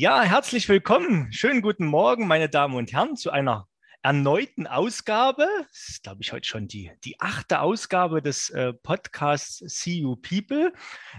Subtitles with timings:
[0.00, 1.32] Ja, herzlich willkommen.
[1.32, 3.66] Schönen guten Morgen, meine Damen und Herren, zu einer
[4.00, 5.48] erneuten Ausgabe.
[5.72, 10.14] Das ist, glaube ich, heute schon die, die achte Ausgabe des äh, Podcasts See You
[10.14, 10.72] People,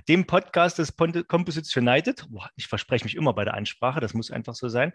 [0.07, 2.25] dem Podcast des Composition United.
[2.29, 4.93] Boah, ich verspreche mich immer bei der Ansprache, das muss einfach so sein.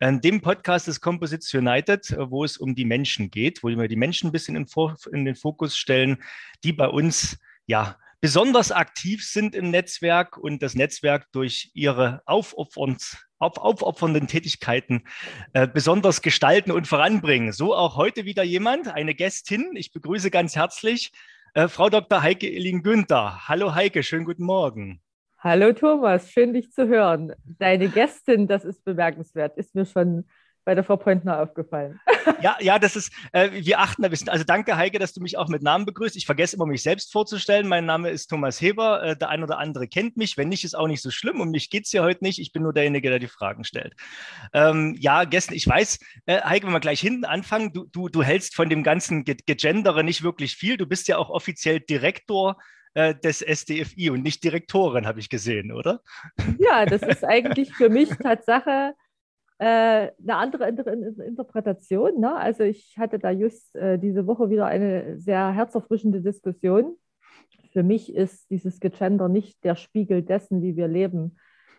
[0.00, 3.86] Äh, dem Podcast des Composition United, äh, wo es um die Menschen geht, wo wir
[3.86, 4.66] die Menschen ein bisschen in,
[5.12, 6.22] in den Fokus stellen,
[6.64, 13.25] die bei uns ja besonders aktiv sind im Netzwerk und das Netzwerk durch ihre aufopfernd,
[13.38, 15.04] auf, aufopfernden Tätigkeiten
[15.52, 17.52] äh, besonders gestalten und voranbringen.
[17.52, 19.70] So auch heute wieder jemand, eine Gästin.
[19.74, 21.12] Ich begrüße ganz herzlich
[21.54, 22.22] äh, Frau Dr.
[22.22, 23.48] Heike Illing-Günther.
[23.48, 25.00] Hallo Heike, schönen guten Morgen.
[25.38, 27.32] Hallo Thomas, schön dich zu hören.
[27.44, 30.24] Deine Gästin, das ist bemerkenswert, ist mir schon
[30.66, 31.98] bei der Frau Pointner aufgefallen.
[32.42, 34.28] Ja, ja, das ist, äh, wir achten da ein bisschen.
[34.28, 36.16] Also danke, Heike, dass du mich auch mit Namen begrüßt.
[36.16, 37.68] Ich vergesse immer, mich selbst vorzustellen.
[37.68, 39.00] Mein Name ist Thomas Heber.
[39.02, 40.36] Äh, der ein oder andere kennt mich.
[40.36, 41.40] Wenn nicht, ist auch nicht so schlimm.
[41.40, 42.40] Um mich geht es ja heute nicht.
[42.40, 43.94] Ich bin nur derjenige, der die Fragen stellt.
[44.52, 48.24] Ähm, ja, gestern, ich weiß, äh, Heike, wenn wir gleich hinten anfangen, du, du, du
[48.24, 50.76] hältst von dem ganzen Gegendere nicht wirklich viel.
[50.76, 52.58] Du bist ja auch offiziell Direktor
[52.94, 56.00] äh, des SDFI und nicht Direktorin, habe ich gesehen, oder?
[56.58, 58.94] Ja, das ist eigentlich für mich Tatsache
[59.58, 62.20] äh, eine andere Inter Interpretation.
[62.20, 62.34] Ne?
[62.34, 66.96] Also ich hatte da just äh, diese Woche wieder eine sehr herzerfrischende Diskussion.
[67.72, 71.36] Für mich ist dieses Gender nicht der Spiegel dessen, wie wir leben,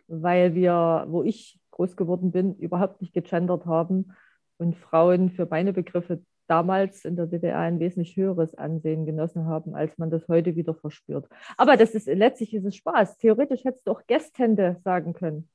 [0.07, 4.13] weil wir, wo ich groß geworden bin, überhaupt nicht gegendert haben
[4.57, 9.75] und Frauen für meine Begriffe damals in der DDR ein wesentlich höheres Ansehen genossen haben,
[9.75, 11.27] als man das heute wieder verspürt.
[11.57, 13.17] Aber das ist letztlich ist es Spaß.
[13.17, 15.49] Theoretisch hättest du auch Gästende sagen können.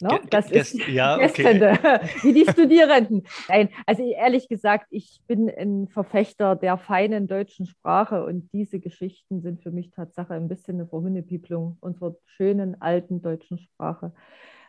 [0.00, 0.18] No?
[0.30, 1.78] Das ist ja, okay.
[2.22, 3.22] wie die Studierenden.
[3.48, 9.42] Nein, also ehrlich gesagt, ich bin ein Verfechter der feinen deutschen Sprache und diese Geschichten
[9.42, 14.12] sind für mich Tatsache ein bisschen eine Verhundepiplung unserer schönen alten deutschen Sprache.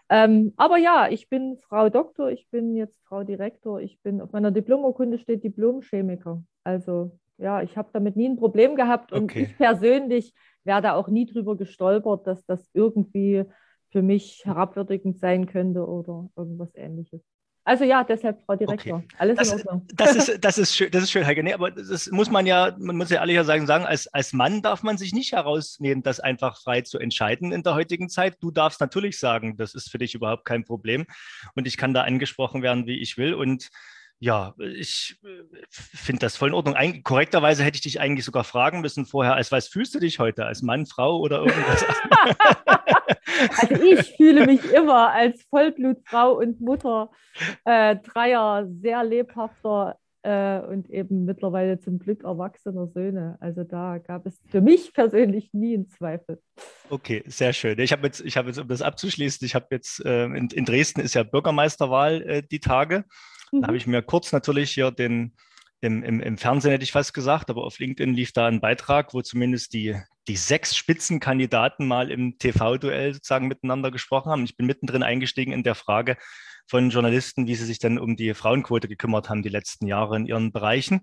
[0.09, 4.31] Ähm, aber ja, ich bin Frau Doktor, ich bin jetzt Frau Direktor, ich bin auf
[4.31, 6.43] meiner Diplomurkunde steht Diplomchemiker.
[6.63, 9.48] Also ja, ich habe damit nie ein Problem gehabt und okay.
[9.49, 10.33] ich persönlich
[10.64, 13.45] wäre da auch nie drüber gestolpert, dass das irgendwie
[13.93, 17.21] für mich herabwürdigend sein könnte oder irgendwas ähnliches.
[17.64, 18.98] Also ja, deshalb Frau Direktor.
[18.98, 19.08] Okay.
[19.17, 19.87] Alles das, in Ordnung.
[19.93, 21.43] Das ist, das ist schön, das ist schön, Heike.
[21.43, 24.61] Nee, aber das muss man ja, man muss ja ehrlich sagen, sagen, als, als Mann
[24.61, 28.36] darf man sich nicht herausnehmen, das einfach frei zu entscheiden in der heutigen Zeit.
[28.42, 31.05] Du darfst natürlich sagen, das ist für dich überhaupt kein Problem.
[31.55, 33.33] Und ich kann da angesprochen werden, wie ich will.
[33.36, 33.70] Und
[34.23, 36.78] ja, ich äh, finde das voll in Ordnung.
[36.78, 40.17] Eig korrekterweise hätte ich dich eigentlich sogar fragen müssen vorher, als was fühlst du dich
[40.17, 40.45] heute?
[40.45, 41.84] Als Mann, Frau oder irgendwas?
[43.60, 47.11] also ich fühle mich immer als Vollblutfrau und Mutter
[47.66, 53.36] äh, dreier sehr lebhafter äh, und eben mittlerweile zum Glück erwachsener Söhne.
[53.42, 56.42] Also da gab es für mich persönlich nie einen Zweifel.
[56.90, 57.78] Okay, sehr schön.
[57.78, 60.64] Ich habe jetzt, ich habe jetzt, um das abzuschließen, ich habe jetzt äh, in, in,
[60.64, 63.04] Dresden ist ja Bürgermeisterwahl äh, die Tage.
[63.53, 63.67] Mhm.
[63.67, 65.33] Habe ich mir kurz natürlich hier den,
[65.81, 69.14] im, im, im Fernsehen hätte ich fast gesagt, aber auf LinkedIn lief da ein Beitrag,
[69.14, 69.95] wo zumindest die,
[70.27, 74.43] die sechs Spitzenkandidaten mal im TV-Duell sozusagen miteinander gesprochen haben.
[74.43, 76.17] Ich bin mittendrin eingestiegen in der Frage
[76.67, 80.25] von Journalisten, wie sie sich dann um die Frauenquote gekümmert haben die letzten Jahre in
[80.25, 81.02] ihren Bereichen.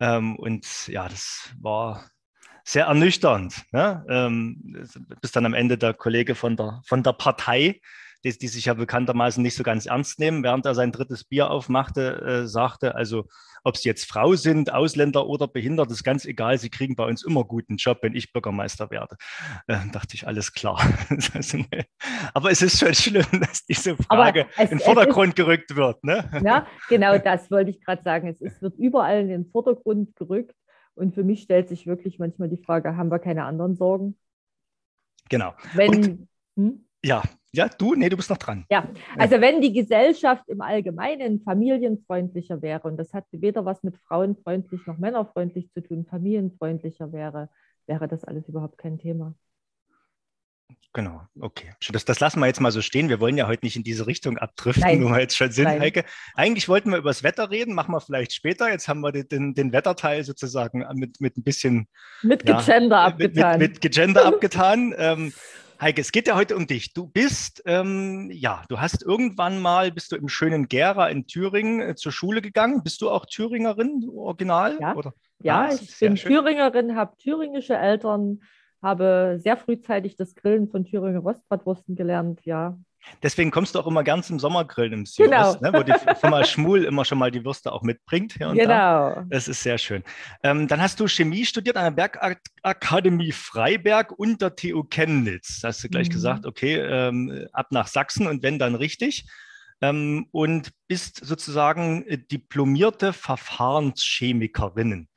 [0.00, 2.08] Ähm, und ja, das war
[2.64, 3.64] sehr ernüchternd.
[3.72, 4.04] Ne?
[4.08, 4.88] Ähm,
[5.20, 7.80] bis dann am Ende der Kollege von der, von der Partei
[8.24, 11.50] die, die sich ja bekanntermaßen nicht so ganz ernst nehmen, während er sein drittes Bier
[11.50, 13.26] aufmachte, äh, sagte, also
[13.64, 17.24] ob sie jetzt Frau sind, Ausländer oder behindert, ist ganz egal, sie kriegen bei uns
[17.24, 19.16] immer guten Job, wenn ich Bürgermeister werde.
[19.66, 20.80] Äh, dachte ich, alles klar.
[22.34, 26.02] Aber es ist schon schlimm, dass diese Frage es, in den Vordergrund ist, gerückt wird.
[26.02, 26.28] Ne?
[26.44, 28.28] Ja, genau das wollte ich gerade sagen.
[28.28, 30.56] Es, es wird überall in den Vordergrund gerückt.
[30.94, 34.18] Und für mich stellt sich wirklich manchmal die Frage, haben wir keine anderen Sorgen?
[35.30, 35.54] Genau.
[35.74, 36.84] Wenn, Und, hm?
[37.04, 37.22] Ja,
[37.54, 37.94] ja, du?
[37.94, 38.64] Nee, du bist noch dran.
[38.70, 43.96] Ja, also wenn die Gesellschaft im Allgemeinen familienfreundlicher wäre, und das hat weder was mit
[44.08, 47.50] frauenfreundlich noch männerfreundlich zu tun, familienfreundlicher wäre,
[47.86, 49.34] wäre das alles überhaupt kein Thema.
[50.94, 51.72] Genau, okay.
[51.90, 53.08] Das, das lassen wir jetzt mal so stehen.
[53.08, 55.02] Wir wollen ja heute nicht in diese Richtung abdriften, Nein.
[55.02, 55.80] wo wir jetzt schon sind, Nein.
[55.80, 56.04] Heike.
[56.34, 58.70] Eigentlich wollten wir über das Wetter reden, machen wir vielleicht später.
[58.70, 61.88] Jetzt haben wir den, den Wetterteil sozusagen mit, mit ein bisschen.
[62.22, 63.58] Mit ja, Gegender abgetan.
[63.58, 64.94] Mit, mit, mit Gegender abgetan.
[64.98, 65.32] Ähm,
[65.82, 66.94] Heike, es geht ja heute um dich.
[66.94, 71.80] Du bist, ähm, ja, du hast irgendwann mal, bist du im schönen Gera in Thüringen
[71.80, 72.84] äh, zur Schule gegangen.
[72.84, 74.78] Bist du auch Thüringerin, original?
[74.80, 75.12] Ja, oder?
[75.40, 76.34] ja ah, ich bin schön.
[76.34, 78.42] Thüringerin, habe thüringische Eltern,
[78.80, 82.78] habe sehr frühzeitig das Grillen von Thüringer Rostbratwursten gelernt, ja.
[83.22, 85.54] Deswegen kommst du auch immer gern zum Sommergrillen im Sius, genau.
[85.60, 88.38] ne, wo die Firma Schmul immer schon mal die Würste auch mitbringt.
[88.38, 88.54] genau.
[88.66, 89.26] Da.
[89.28, 90.02] Das ist sehr schön.
[90.42, 92.08] Ähm, dann hast du Chemie studiert an der
[92.62, 95.60] Bergakademie Freiberg und der TU Chemnitz.
[95.60, 96.12] Da hast du gleich mhm.
[96.12, 99.26] gesagt, okay, ähm, ab nach Sachsen und wenn dann richtig.
[99.80, 105.08] Ähm, und bist sozusagen diplomierte Verfahrenschemikerin.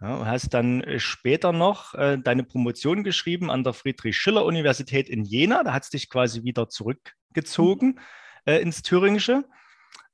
[0.00, 5.62] Ja, hast dann äh, später noch äh, deine Promotion geschrieben an der Friedrich-Schiller-Universität in Jena.
[5.64, 7.98] Da hat es dich quasi wieder zurückgezogen
[8.44, 9.44] äh, ins Thüringische.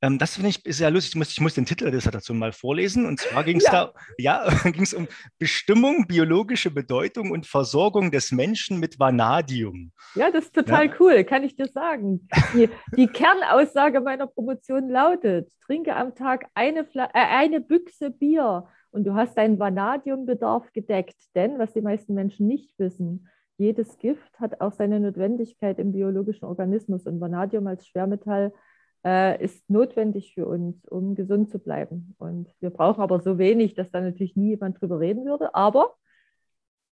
[0.02, 1.12] Ähm, das finde ich sehr lustig.
[1.12, 3.06] Ich muss, ich muss den Titel der Dissertation mal vorlesen.
[3.06, 3.70] Und zwar ging es ja.
[3.70, 5.08] da, ja, ging es um
[5.38, 9.92] Bestimmung, biologische Bedeutung und Versorgung des Menschen mit Vanadium.
[10.14, 10.94] Ja, das ist total ja.
[11.00, 12.28] cool, kann ich dir sagen.
[12.54, 18.68] Die, die, Kernaussage meiner Promotion lautet: Trinke am Tag eine, Fla äh, eine Büchse Bier
[18.92, 21.16] und du hast deinen Vanadiumbedarf gedeckt.
[21.34, 23.28] Denn, was die meisten Menschen nicht wissen,
[23.58, 27.06] jedes Gift hat auch seine Notwendigkeit im biologischen Organismus.
[27.06, 28.52] Und Vanadium als Schwermetall
[29.04, 32.14] äh, ist notwendig für uns, um gesund zu bleiben.
[32.18, 35.54] Und wir brauchen aber so wenig, dass da natürlich nie jemand drüber reden würde.
[35.54, 35.94] Aber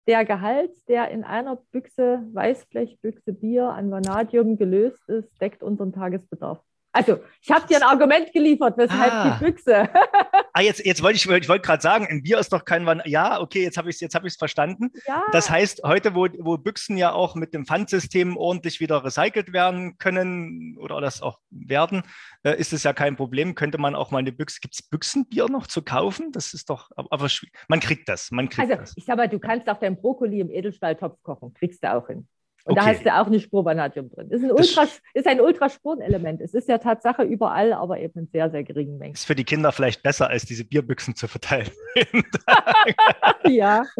[0.06, 6.60] der Gehalt, der in einer Büchse, Weißblechbüchse Bier an Vanadium gelöst ist, deckt unseren Tagesbedarf.
[6.94, 9.36] Also, ich habe dir ein Argument geliefert, weshalb ah.
[9.36, 9.88] die Büchse.
[10.52, 13.02] ah, jetzt, jetzt wollte ich, ich wollte gerade sagen, ein Bier ist doch kein Van
[13.04, 14.92] Ja, okay, jetzt habe ich es jetzt hab verstanden.
[15.04, 15.24] Ja.
[15.32, 19.98] Das heißt, heute, wo, wo Büchsen ja auch mit dem Pfandsystem ordentlich wieder recycelt werden
[19.98, 22.04] können oder das auch werden,
[22.44, 23.56] äh, ist es ja kein Problem.
[23.56, 26.30] Könnte man auch mal eine Büchse, gibt es Büchsenbier noch zu kaufen?
[26.30, 27.28] Das ist doch, aber
[27.66, 28.30] man kriegt das.
[28.30, 28.92] Man kriegt also, das.
[28.96, 32.28] ich sag mal, du kannst auch dein Brokkoli im Edelstahltopf kochen, kriegst du auch hin.
[32.66, 32.80] Und okay.
[32.80, 34.30] da hast du auch eine Spur Vanadium drin.
[34.30, 36.40] Ist ein, Ultra, ist ein Ultraspurenelement.
[36.40, 39.12] Es ist ja Tatsache überall, aber eben in sehr, sehr geringen Mengen.
[39.12, 41.68] Ist für die Kinder vielleicht besser, als diese Bierbüchsen zu verteilen.
[43.46, 43.84] ja.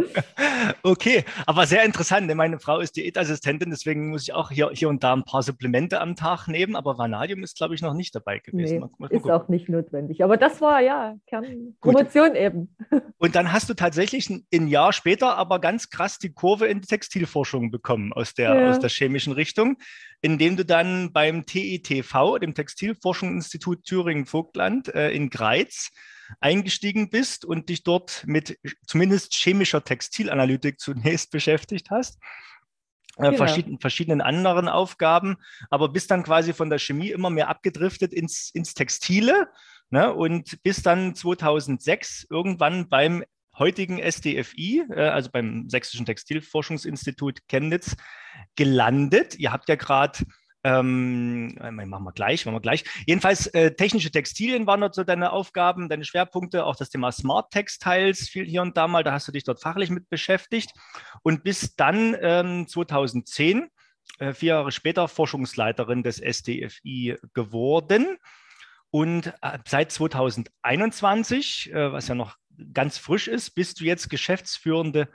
[0.82, 2.32] Okay, aber sehr interessant.
[2.34, 6.00] Meine Frau ist Diätassistentin, deswegen muss ich auch hier, hier und da ein paar Supplemente
[6.00, 6.76] am Tag nehmen.
[6.76, 8.75] Aber Vanadium ist, glaube ich, noch nicht dabei gewesen.
[8.75, 10.22] Nee, mal, mal ist auch nicht notwendig.
[10.22, 12.76] Aber das war ja Kernpromotion eben.
[13.19, 16.81] Und dann hast du tatsächlich ein, ein Jahr später aber ganz krass die Kurve in
[16.81, 18.71] die Textilforschung bekommen aus der ja.
[18.71, 19.77] aus der chemischen Richtung,
[20.21, 25.91] indem du dann beim TITV, dem Textilforschungsinstitut Thüringen-Vogtland äh, in Greiz,
[26.41, 32.19] eingestiegen bist und dich dort mit zumindest chemischer Textilanalytik zunächst beschäftigt hast.
[33.17, 33.37] Äh, genau.
[33.37, 35.37] Verschieden, verschiedenen anderen Aufgaben,
[35.71, 39.49] aber bist dann quasi von der Chemie immer mehr abgedriftet ins, ins Textile
[39.91, 43.25] ne, und bis dann 2006 irgendwann beim
[43.56, 47.97] heutigen SDFI, äh, also beim Sächsischen Textilforschungsinstitut Chemnitz,
[48.56, 49.39] gelandet.
[49.39, 50.19] Ihr habt ja gerade
[50.65, 52.85] ähm, machen wir gleich, machen wir gleich.
[53.06, 57.51] Jedenfalls äh, technische Textilien waren dort so deine Aufgaben, deine Schwerpunkte, auch das Thema Smart
[57.51, 60.73] Textiles fiel hier und da mal, da hast du dich dort fachlich mit beschäftigt
[61.23, 63.69] und bis dann ähm, 2010,
[64.19, 68.17] äh, vier Jahre später, Forschungsleiterin des SDFI geworden.
[68.91, 72.37] Und äh, seit 2021, äh, was ja noch
[72.73, 75.09] ganz frisch ist, bist du jetzt geschäftsführende,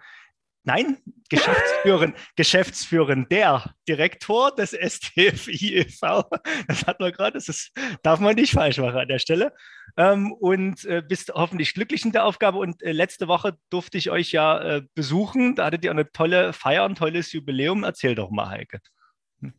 [0.70, 0.98] nein,
[1.30, 6.30] Geschäftsführerin, Geschäftsführerin der Direktor des STFI e.V.
[6.68, 7.72] Das hat man gerade, das ist,
[8.04, 9.54] darf man nicht falsch machen an der Stelle.
[9.98, 12.60] Ähm, und äh, bist hoffentlich glücklich in der Aufgabe.
[12.60, 15.56] Und äh, letzte Woche durfte ich euch ja äh, besuchen.
[15.56, 17.84] Da hattet ihr eine tolle Feier, ein tolles Jubiläum.
[17.84, 18.80] Erzähl doch mal, Heike.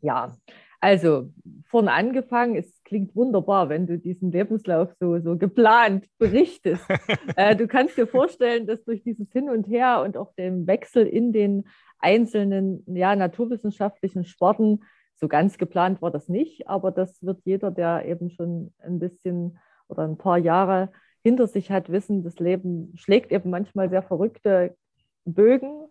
[0.00, 0.36] Ja,
[0.80, 1.30] also
[1.66, 6.84] vorne angefangen, es klingt wunderbar, wenn du diesen Lebenslauf so, so geplant berichtest.
[7.36, 11.06] äh, du kannst dir vorstellen, dass durch dieses Hin und Her und auch den Wechsel
[11.06, 11.68] in den
[11.98, 14.80] einzelnen ja, naturwissenschaftlichen Sporten,
[15.16, 19.58] so ganz geplant war das nicht, aber das wird jeder, der eben schon ein bisschen
[19.86, 20.90] oder ein paar Jahre
[21.22, 24.74] hinter sich hat, wissen, das Leben schlägt eben manchmal sehr verrückte
[25.26, 25.88] Bögen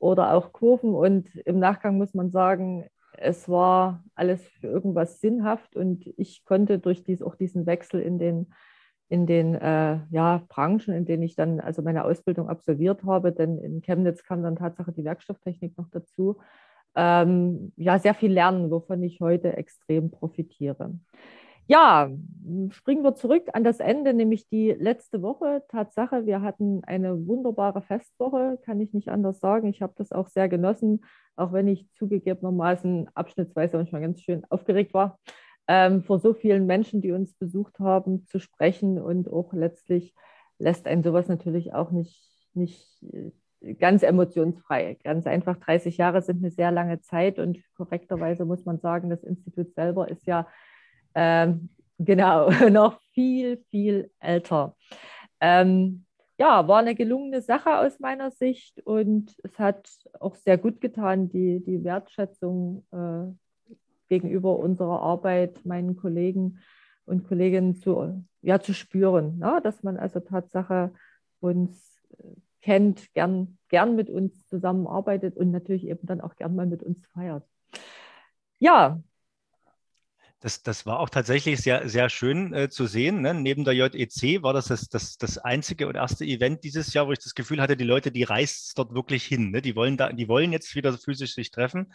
[0.00, 2.88] oder auch Kurven und im Nachgang muss man sagen,
[3.22, 8.18] es war alles für irgendwas sinnhaft und ich konnte durch dies, auch diesen Wechsel in
[8.18, 8.52] den,
[9.08, 13.58] in den äh, ja, Branchen, in denen ich dann also meine Ausbildung absolviert habe, denn
[13.58, 16.40] in Chemnitz kam dann Tatsache die Werkstofftechnik noch dazu,
[16.94, 20.92] ähm, ja, sehr viel lernen, wovon ich heute extrem profitiere.
[21.68, 22.10] Ja,
[22.70, 25.62] springen wir zurück an das Ende, nämlich die letzte Woche.
[25.68, 29.68] Tatsache, wir hatten eine wunderbare Festwoche, kann ich nicht anders sagen.
[29.68, 31.04] Ich habe das auch sehr genossen,
[31.36, 35.18] auch wenn ich zugegebenermaßen abschnittsweise manchmal ganz schön aufgeregt war,
[35.68, 39.00] ähm, vor so vielen Menschen, die uns besucht haben, zu sprechen.
[39.00, 40.14] Und auch letztlich
[40.58, 44.98] lässt ein sowas natürlich auch nicht, nicht äh, ganz emotionsfrei.
[45.04, 49.22] Ganz einfach, 30 Jahre sind eine sehr lange Zeit und korrekterweise muss man sagen, das
[49.22, 50.48] Institut selber ist ja
[51.14, 54.76] ähm, genau, noch viel, viel älter.
[55.40, 56.04] Ähm,
[56.38, 59.88] ja, war eine gelungene Sache aus meiner Sicht und es hat
[60.18, 63.74] auch sehr gut getan, die, die Wertschätzung äh,
[64.08, 66.58] gegenüber unserer Arbeit, meinen Kollegen
[67.04, 69.60] und Kolleginnen zu, ja, zu spüren, ne?
[69.62, 70.92] dass man also Tatsache
[71.40, 72.24] uns äh,
[72.60, 77.06] kennt, gern, gern mit uns zusammenarbeitet und natürlich eben dann auch gern mal mit uns
[77.08, 77.44] feiert.
[78.58, 79.02] Ja,
[80.42, 83.22] das, das war auch tatsächlich sehr, sehr schön äh, zu sehen.
[83.22, 83.32] Ne?
[83.32, 87.12] Neben der JEC war das das, das das einzige und erste Event dieses Jahr, wo
[87.12, 89.52] ich das Gefühl hatte, die Leute, die reist dort wirklich hin.
[89.52, 89.62] Ne?
[89.62, 91.92] Die, wollen da, die wollen jetzt wieder physisch sich treffen.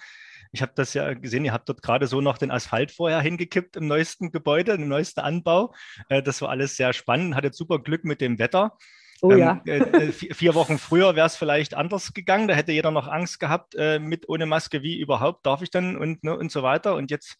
[0.53, 3.75] Ich habe das ja gesehen, ihr habt dort gerade so noch den Asphalt vorher hingekippt
[3.75, 5.75] im neuesten Gebäude, im neuesten Anbau.
[6.07, 8.77] Äh, das war alles sehr spannend, hattet super Glück mit dem Wetter.
[9.21, 9.61] Oh, ähm, ja.
[9.65, 12.47] äh, äh vier Wochen früher wäre es vielleicht anders gegangen.
[12.47, 15.97] Da hätte jeder noch Angst gehabt, äh, mit ohne Maske, wie überhaupt darf ich dann
[15.97, 16.95] und, ne, und so weiter.
[16.95, 17.37] Und jetzt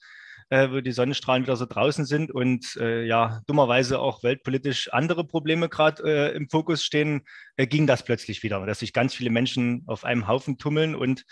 [0.50, 5.25] äh, wo die Sonnenstrahlen wieder so draußen sind und äh, ja, dummerweise auch weltpolitisch andere
[5.25, 7.22] Probleme gerade äh, im Fokus stehen,
[7.58, 11.25] äh, ging das plötzlich wieder, dass sich ganz viele Menschen auf einem Haufen tummeln und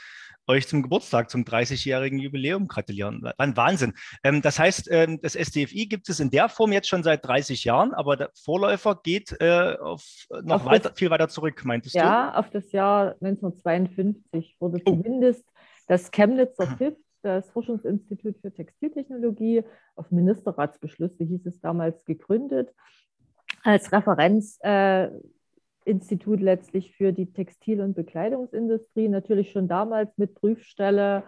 [0.48, 3.24] euch zum Geburtstag, zum 30-jährigen Jubiläum gratulieren.
[3.24, 3.94] War ein Wahnsinn.
[4.24, 7.64] Ähm, das heißt, ähm, das SDFI gibt es in der Form jetzt schon seit 30
[7.64, 10.04] Jahren, aber der Vorläufer geht äh, auf,
[10.44, 12.08] noch auf weiter, das, viel weiter zurück, meintest ja, du?
[12.08, 14.92] Ja, auf das Jahr 1952 wurde oh.
[14.92, 15.46] zumindest
[15.88, 16.96] das Chemnitzer FIF
[17.26, 19.64] das Forschungsinstitut für Textiltechnologie
[19.96, 22.72] auf Ministerratsbeschlüsse hieß es damals gegründet,
[23.64, 31.24] als Referenzinstitut äh, letztlich für die Textil- und Bekleidungsindustrie, natürlich schon damals mit Prüfstelle.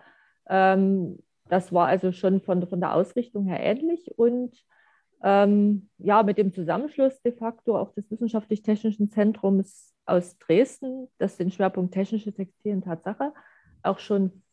[0.48, 1.18] Ähm,
[1.50, 4.56] das war also schon von, von der Ausrichtung her ähnlich und
[5.24, 11.50] ähm, ja, mit dem Zusammenschluss de facto auch des Wissenschaftlich-Technischen Zentrums aus Dresden, das den
[11.50, 13.34] Schwerpunkt technische Textilien Tatsache
[13.84, 14.44] auch schon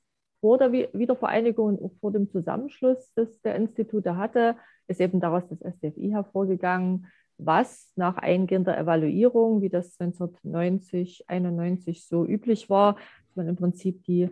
[0.44, 4.56] vor der Wiedervereinigung und auch vor dem Zusammenschluss, das der Institute hatte,
[4.88, 7.06] ist eben daraus das SDFI hervorgegangen,
[7.38, 12.96] was nach eingehender Evaluierung, wie das 1990, 91 so üblich war,
[13.28, 14.28] dass man im Prinzip die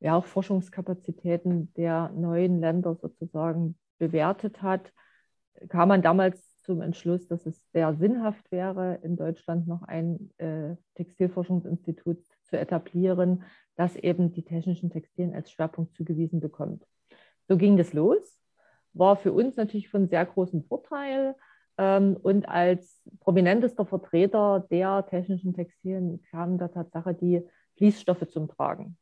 [0.00, 4.92] ja, auch Forschungskapazitäten der neuen Länder sozusagen bewertet hat,
[5.70, 10.76] kam man damals zum Entschluss, dass es sehr sinnhaft wäre, in Deutschland noch ein äh,
[10.96, 12.18] Textilforschungsinstitut
[12.54, 13.42] zu etablieren,
[13.76, 16.86] das eben die technischen Textilien als Schwerpunkt zugewiesen bekommt.
[17.48, 18.38] So ging das los,
[18.92, 21.34] war für uns natürlich von sehr großem Vorteil.
[21.76, 27.42] Ähm, und als prominentester Vertreter der technischen Textilien kamen da Tatsache die
[27.76, 28.96] Fließstoffe zum Tragen.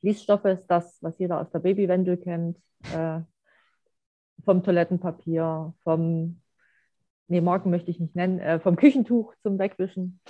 [0.00, 2.58] Fließstoffe ist das, was jeder aus der Babywendel kennt,
[2.94, 3.20] äh,
[4.42, 6.40] vom Toilettenpapier, vom,
[7.28, 10.20] nee, Marken möchte ich nicht nennen, äh, vom Küchentuch zum Wegwischen.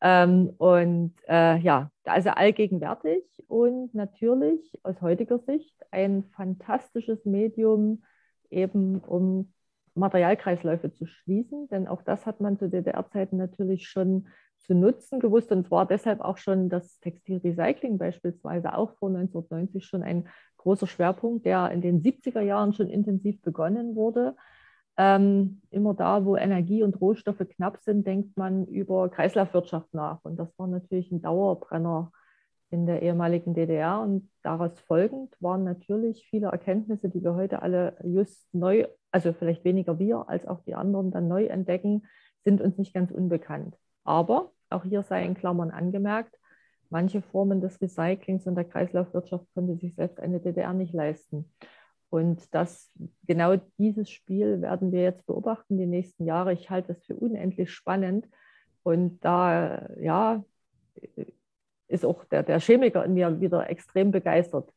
[0.00, 8.04] Ähm, und äh, ja, also allgegenwärtig und natürlich aus heutiger Sicht ein fantastisches Medium,
[8.50, 9.52] eben um
[9.94, 14.28] Materialkreisläufe zu schließen, denn auch das hat man zu DDR-Zeiten natürlich schon
[14.58, 20.02] zu nutzen gewusst und zwar deshalb auch schon das Textilrecycling beispielsweise auch vor 1990 schon
[20.02, 20.28] ein
[20.58, 24.36] großer Schwerpunkt, der in den 70er Jahren schon intensiv begonnen wurde.
[25.00, 30.18] Ähm, immer da, wo Energie und Rohstoffe knapp sind, denkt man über Kreislaufwirtschaft nach.
[30.24, 32.10] Und das war natürlich ein Dauerbrenner
[32.70, 34.00] in der ehemaligen DDR.
[34.00, 39.64] Und daraus folgend waren natürlich viele Erkenntnisse, die wir heute alle just neu, also vielleicht
[39.64, 42.04] weniger wir als auch die anderen dann neu entdecken,
[42.42, 43.76] sind uns nicht ganz unbekannt.
[44.02, 46.34] Aber auch hier sei in Klammern angemerkt,
[46.90, 51.52] manche Formen des Recyclings und der Kreislaufwirtschaft konnte sich selbst eine DDR nicht leisten.
[52.10, 52.90] Und das,
[53.26, 56.52] genau dieses Spiel werden wir jetzt beobachten die nächsten Jahre.
[56.52, 58.26] Ich halte es für unendlich spannend.
[58.82, 60.42] Und da, ja,
[61.88, 64.72] ist auch der, der Chemiker in mir wieder extrem begeistert.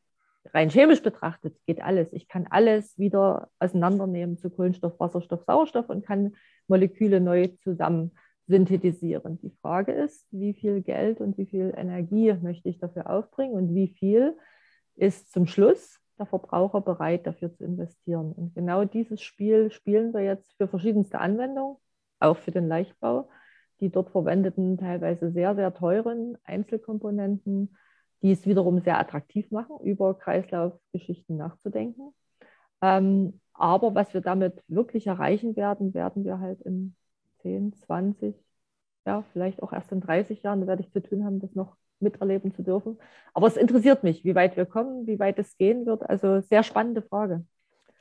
[0.53, 2.11] Rein chemisch betrachtet geht alles.
[2.13, 6.35] Ich kann alles wieder auseinandernehmen zu Kohlenstoff, Wasserstoff, Sauerstoff und kann
[6.67, 8.11] Moleküle neu zusammen
[8.47, 9.39] synthetisieren.
[9.41, 13.75] Die Frage ist, wie viel Geld und wie viel Energie möchte ich dafür aufbringen und
[13.75, 14.35] wie viel
[14.95, 18.31] ist zum Schluss der Verbraucher bereit, dafür zu investieren.
[18.31, 21.77] Und genau dieses Spiel spielen wir jetzt für verschiedenste Anwendungen,
[22.19, 23.29] auch für den Leichtbau,
[23.79, 27.75] die dort verwendeten teilweise sehr, sehr teuren Einzelkomponenten,
[28.21, 32.13] die es wiederum sehr attraktiv machen, über Kreislaufgeschichten nachzudenken.
[32.81, 36.95] Ähm, aber was wir damit wirklich erreichen werden, werden wir halt in
[37.41, 38.35] 10, 20,
[39.05, 41.75] ja, vielleicht auch erst in 30 Jahren, da werde ich zu tun haben, das noch
[42.01, 42.97] miterleben zu dürfen.
[43.33, 46.09] Aber es interessiert mich, wie weit wir kommen, wie weit es gehen wird.
[46.09, 47.45] Also sehr spannende Frage.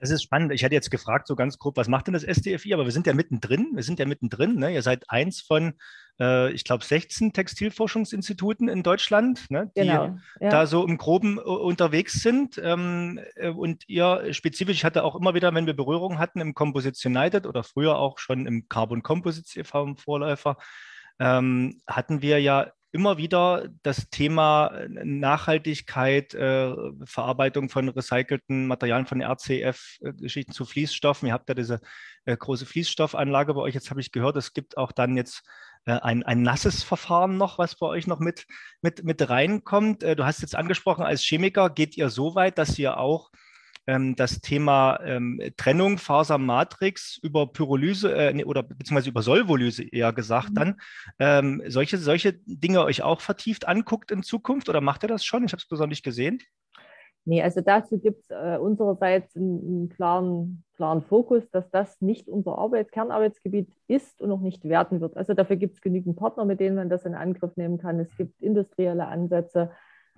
[0.01, 0.51] Das ist spannend.
[0.53, 2.73] Ich hatte jetzt gefragt, so ganz grob, was macht denn das SDFI?
[2.73, 3.73] Aber wir sind ja mittendrin.
[3.75, 4.57] Wir sind ja mittendrin.
[4.57, 4.73] Ne?
[4.73, 5.75] Ihr seid eins von,
[6.19, 9.71] äh, ich glaube, 16 Textilforschungsinstituten in Deutschland, ne?
[9.77, 10.49] die genau, ja.
[10.49, 12.59] da so im Groben uh, unterwegs sind.
[12.65, 16.55] Ähm, äh, und ihr spezifisch, ich hatte auch immer wieder, wenn wir Berührung hatten im
[16.55, 19.97] Composition United oder früher auch schon im Carbon Composites e.V.
[19.97, 20.57] Vorläufer,
[21.19, 29.23] ähm, hatten wir ja immer wieder das Thema Nachhaltigkeit, äh, Verarbeitung von recycelten Materialien von
[29.23, 31.29] RCF-Geschichten zu Fließstoffen.
[31.29, 31.81] Ihr habt ja diese
[32.25, 33.75] äh, große Fließstoffanlage bei euch.
[33.75, 35.43] Jetzt habe ich gehört, es gibt auch dann jetzt
[35.85, 38.47] äh, ein, ein nasses Verfahren noch, was bei euch noch mit,
[38.83, 40.03] mit, mit reinkommt.
[40.03, 43.31] Äh, du hast jetzt angesprochen, als Chemiker geht ihr so weit, dass ihr auch
[43.91, 50.51] ähm, das Thema ähm, Trennung Fasermatrix über Pyrolyse äh, oder beziehungsweise über Solvolyse eher gesagt
[50.51, 50.55] mhm.
[50.55, 50.81] dann,
[51.19, 55.45] ähm, solche, solche Dinge euch auch vertieft anguckt in Zukunft oder macht ihr das schon?
[55.45, 56.39] Ich habe es besonders nicht gesehen.
[57.25, 62.29] Nee, also dazu gibt es äh, unsererseits einen, einen, klaren, klaren Fokus, dass das nicht
[62.29, 65.17] unser Arbeits Kernarbeitsgebiet ist und auch nicht werden wird.
[65.17, 68.01] Also dafür gibt es genügend Partner, mit denen man das in Angriff nehmen kann.
[68.01, 69.71] Es gibt industrielle Ansätze.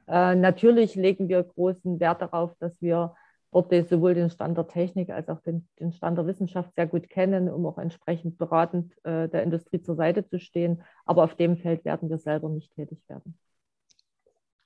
[0.06, 3.14] Äh, natürlich legen wir großen Wert darauf, dass wir
[3.52, 7.10] dort sowohl den Stand der Technik als auch den, den Stand der Wissenschaft sehr gut
[7.10, 10.82] kennen, um auch entsprechend beratend äh, der Industrie zur Seite zu stehen.
[11.04, 13.38] Aber auf dem Feld werden wir selber nicht tätig werden.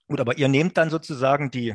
[0.08, 1.74] Gut, aber ihr nehmt dann sozusagen die,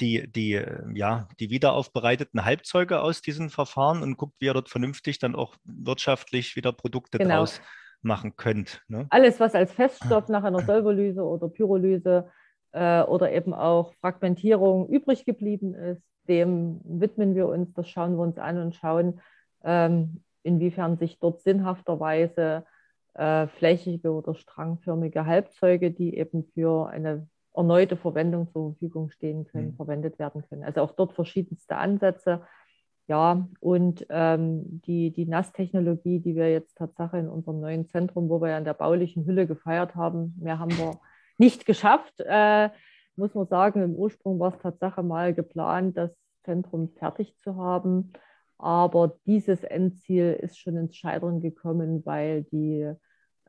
[0.00, 0.62] die, die,
[0.94, 5.56] ja, die wiederaufbereiteten Halbzeuge aus diesen Verfahren und guckt, wie ihr dort vernünftig dann auch
[5.64, 7.38] wirtschaftlich wieder Produkte genau.
[7.38, 7.60] draus
[8.02, 8.82] machen könnt.
[8.86, 9.06] Ne?
[9.10, 12.30] Alles, was als Feststoff nach einer Solvolyse oder Pyrolyse
[12.72, 18.22] äh, oder eben auch Fragmentierung übrig geblieben ist, dem widmen wir uns, das schauen wir
[18.22, 19.20] uns an und schauen,
[19.64, 22.64] ähm, inwiefern sich dort sinnhafterweise
[23.14, 29.72] äh, flächige oder strangförmige Halbzeuge, die eben für eine erneute Verwendung zur Verfügung stehen können,
[29.72, 29.76] mhm.
[29.76, 30.62] verwendet werden können.
[30.62, 32.42] Also auch dort verschiedenste Ansätze.
[33.08, 38.40] Ja, und ähm, die, die NAS-Technologie, die wir jetzt tatsächlich in unserem neuen Zentrum, wo
[38.40, 41.00] wir ja in der baulichen Hülle gefeiert haben, mehr haben wir
[41.36, 42.14] nicht geschafft.
[42.20, 42.70] Äh,
[43.16, 46.10] muss man sagen, im Ursprung war es tatsächlich mal geplant, das
[46.42, 48.12] Zentrum fertig zu haben.
[48.58, 52.92] Aber dieses Endziel ist schon ins Scheitern gekommen, weil die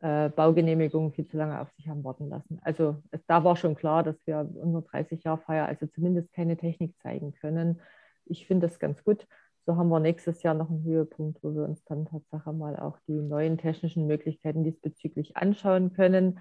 [0.02, 2.60] äh, Baugenehmigungen viel zu lange auf sich haben warten lassen.
[2.64, 6.58] Also es, da war schon klar, dass wir unsere 30 Jahre Feier also zumindest keine
[6.58, 7.82] Technik zeigen können.
[8.26, 9.28] Ich finde das ganz gut.
[9.66, 12.98] So haben wir nächstes Jahr noch einen Höhepunkt, wo wir uns dann tatsächlich mal auch
[13.08, 16.40] die neuen technischen Möglichkeiten diesbezüglich anschauen können.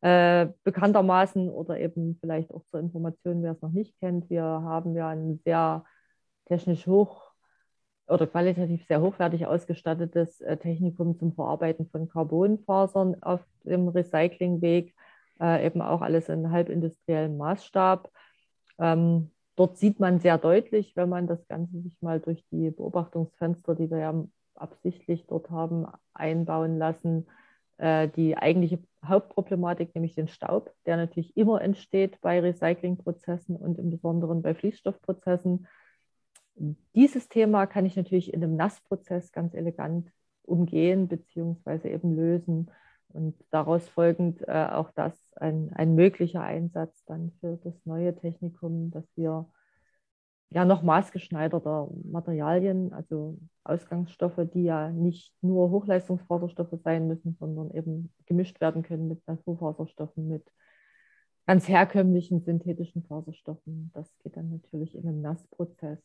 [0.00, 4.94] Äh, bekanntermaßen oder eben vielleicht auch zur Information, wer es noch nicht kennt, wir haben
[4.94, 5.84] ja ein sehr
[6.46, 7.32] technisch hoch
[8.06, 14.94] oder qualitativ sehr hochwertig ausgestattetes äh, Technikum zum Verarbeiten von Carbonfasern auf dem Recyclingweg,
[15.40, 18.08] äh, eben auch alles in halbindustriellem Maßstab.
[18.78, 23.74] Ähm, dort sieht man sehr deutlich, wenn man das Ganze sich mal durch die Beobachtungsfenster,
[23.74, 24.14] die wir ja
[24.54, 27.26] absichtlich dort haben, einbauen lassen,
[27.78, 33.90] äh, die eigentliche Hauptproblematik, nämlich den Staub, der natürlich immer entsteht bei Recyclingprozessen und im
[33.90, 35.66] Besonderen bei Fließstoffprozessen
[36.94, 40.10] dieses Thema kann ich natürlich in einem Nassprozess ganz elegant
[40.42, 41.92] umgehen bzw.
[41.92, 42.70] eben lösen
[43.08, 48.90] und daraus folgend äh, auch das ein, ein möglicher Einsatz dann für das neue Technikum,
[48.90, 49.46] dass wir
[50.50, 58.12] ja noch maßgeschneiderter Materialien, also Ausgangsstoffe, die ja nicht nur Hochleistungsfaserstoffe sein müssen, sondern eben
[58.26, 60.50] gemischt werden können mit Naturfaserstoffen, mit
[61.46, 63.90] ganz herkömmlichen synthetischen Faserstoffen.
[63.94, 65.98] Das geht dann natürlich in einem Nassprozess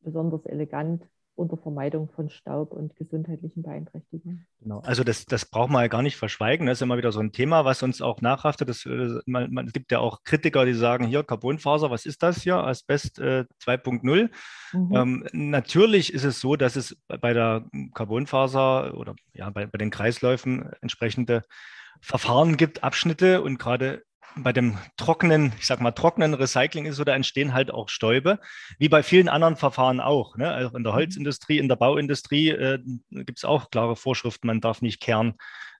[0.00, 1.04] besonders elegant
[1.38, 4.46] unter Vermeidung von Staub und gesundheitlichen Beeinträchtigungen.
[4.60, 6.66] Genau, also das, das braucht man ja gar nicht verschweigen.
[6.66, 8.68] Das ist immer wieder so ein Thema, was uns auch nachhaftet.
[8.68, 12.22] Das, äh, man, man, es gibt ja auch Kritiker, die sagen, hier Carbonfaser, was ist
[12.22, 12.56] das hier?
[12.56, 14.30] Asbest äh, 2.0.
[14.72, 14.94] Mhm.
[14.94, 19.90] Ähm, natürlich ist es so, dass es bei der Carbonfaser oder ja, bei, bei den
[19.90, 21.44] Kreisläufen entsprechende
[22.00, 24.02] Verfahren gibt, Abschnitte und gerade
[24.36, 28.38] bei dem trockenen, ich sag mal, trockenen Recycling ist so, da entstehen halt auch Stäube,
[28.78, 30.36] wie bei vielen anderen Verfahren auch.
[30.36, 30.50] Ne?
[30.50, 30.96] Also in der mhm.
[30.96, 32.78] Holzindustrie, in der Bauindustrie äh,
[33.10, 35.34] gibt es auch klare Vorschriften, man darf nicht kehren,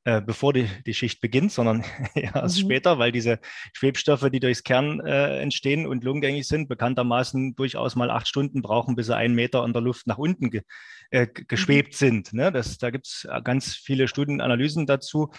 [0.05, 1.85] äh, bevor die, die Schicht beginnt, sondern
[2.15, 2.63] erst mhm.
[2.63, 3.41] später, weil diese
[3.73, 8.97] Schwebstoffe, die durchs Kern äh, entstehen und lungengängig sind, bekanntermaßen durchaus mal acht Stunden brauchen,
[8.97, 10.63] bis sie einen Meter in der Luft nach unten ge,
[11.11, 11.97] äh, geschwebt mhm.
[11.97, 12.33] sind.
[12.33, 12.51] Ne?
[12.53, 15.31] Das, da gibt es ganz viele Studienanalysen dazu.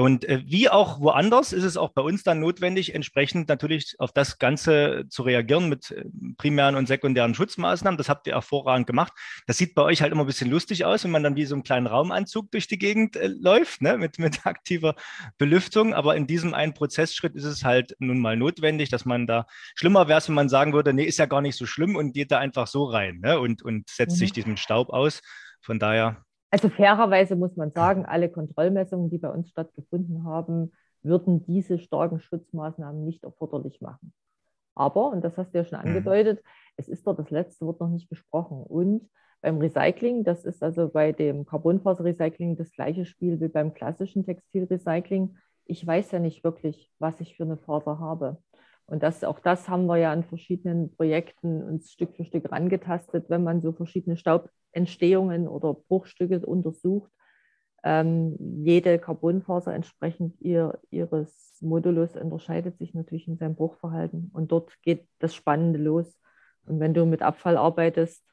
[0.00, 4.12] Und äh, wie auch woanders ist es auch bei uns dann notwendig, entsprechend natürlich auf
[4.12, 6.04] das Ganze zu reagieren mit äh,
[6.38, 7.98] primären und sekundären Schutzmaßnahmen.
[7.98, 9.12] Das habt ihr hervorragend gemacht.
[9.46, 11.54] Das sieht bei euch halt immer ein bisschen lustig aus, wenn man dann wie so
[11.54, 13.98] einen kleinen Raumanzug durch die Gegend äh, läuft, ne?
[13.98, 14.94] mit, mit aktiver
[15.38, 15.92] Belüftung.
[15.94, 20.08] Aber in diesem einen Prozessschritt ist es halt nun mal notwendig, dass man da, schlimmer
[20.08, 22.38] wäre wenn man sagen würde, nee, ist ja gar nicht so schlimm und geht da
[22.38, 23.40] einfach so rein ne?
[23.40, 24.18] und, und setzt mhm.
[24.18, 25.22] sich diesen Staub aus.
[25.62, 31.44] Von daher also fairerweise muss man sagen, alle Kontrollmessungen, die bei uns stattgefunden haben, würden
[31.46, 34.12] diese starken Schutzmaßnahmen nicht erforderlich machen.
[34.74, 35.86] Aber, und das hast du ja schon mhm.
[35.86, 36.42] angedeutet,
[36.76, 38.62] es ist dort das letzte Wort noch nicht gesprochen.
[38.62, 39.08] Und
[39.42, 45.36] beim Recycling, das ist also bei dem Carbonfaserrecycling das gleiche Spiel wie beim klassischen Textilrecycling,
[45.66, 48.38] ich weiß ja nicht wirklich, was ich für eine Faser habe.
[48.90, 53.30] Und das, auch das haben wir ja an verschiedenen Projekten uns Stück für Stück rangetastet,
[53.30, 57.08] wenn man so verschiedene Staubentstehungen oder Bruchstücke untersucht.
[57.84, 64.30] Ähm, jede Carbonfaser entsprechend ihr, ihres Modulus unterscheidet sich natürlich in seinem Bruchverhalten.
[64.32, 66.18] Und dort geht das Spannende los.
[66.66, 68.24] Und wenn du mit Abfall arbeitest,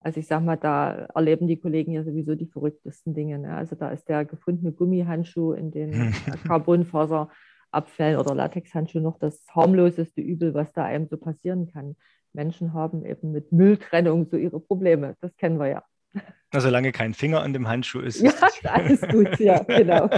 [0.00, 3.38] also ich sage mal, da erleben die Kollegen ja sowieso die verrücktesten Dinge.
[3.38, 3.54] Ne?
[3.54, 6.14] Also da ist der gefundene Gummihandschuh in den
[7.74, 11.96] Carbonfaserabfällen oder Latexhandschuh noch das harmloseste Übel, was da einem so passieren kann.
[12.32, 15.16] Menschen haben eben mit Mülltrennung so ihre Probleme.
[15.20, 15.84] Das kennen wir ja.
[16.52, 18.20] Na, solange kein Finger an dem Handschuh ist.
[18.20, 20.08] Ja, ist alles gut, ja, genau.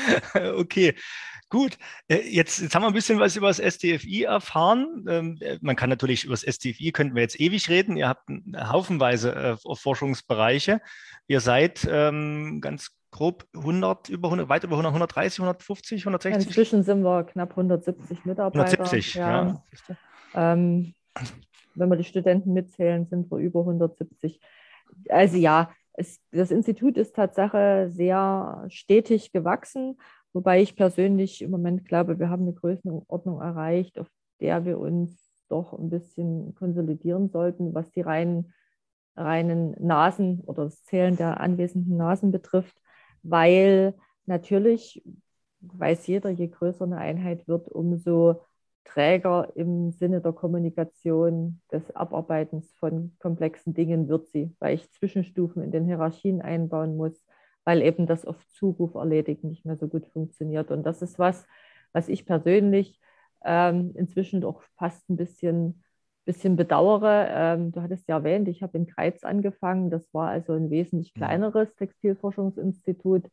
[0.58, 0.94] okay.
[1.48, 5.04] Gut, äh, jetzt, jetzt haben wir ein bisschen was über das SDFI erfahren.
[5.08, 7.96] Ähm, äh, man kann natürlich über das SDFI, könnten wir jetzt ewig reden.
[7.96, 10.80] Ihr habt haufenweise äh, Forschungsbereiche.
[11.28, 16.46] Ihr seid ähm, ganz grob 100, über 100, weit über 100, 130, 150, 160?
[16.46, 18.64] Inzwischen sind wir knapp 170 Mitarbeiter.
[18.64, 19.46] 170, ja.
[19.46, 19.62] ja.
[20.34, 20.92] Ähm,
[21.74, 24.38] wenn wir die Studenten mitzählen, sind wir über 170.
[25.08, 29.98] Also ja, es, das Institut ist Tatsache sehr stetig gewachsen.
[30.34, 34.08] Wobei ich persönlich im Moment glaube, wir haben eine Größenordnung erreicht, auf
[34.40, 35.16] der wir uns
[35.48, 38.52] doch ein bisschen konsolidieren sollten, was die reinen,
[39.16, 42.76] reinen Nasen oder das Zählen der anwesenden Nasen betrifft,
[43.30, 43.94] weil
[44.26, 45.02] natürlich
[45.60, 48.42] weiß jeder, je größer eine Einheit wird, umso
[48.84, 55.62] träger im Sinne der Kommunikation, des Abarbeitens von komplexen Dingen wird sie, weil ich Zwischenstufen
[55.62, 57.24] in den Hierarchien einbauen muss,
[57.64, 60.70] weil eben das auf Zuruf erledigt nicht mehr so gut funktioniert.
[60.70, 61.46] Und das ist was,
[61.92, 63.00] was ich persönlich
[63.44, 65.82] ähm, inzwischen doch fast ein bisschen,
[66.26, 67.28] bisschen bedauere.
[67.30, 69.90] Ähm, du hattest ja erwähnt, ich habe in Kreiz angefangen.
[69.90, 71.18] Das war also ein wesentlich mhm.
[71.18, 73.24] kleineres Textilforschungsinstitut,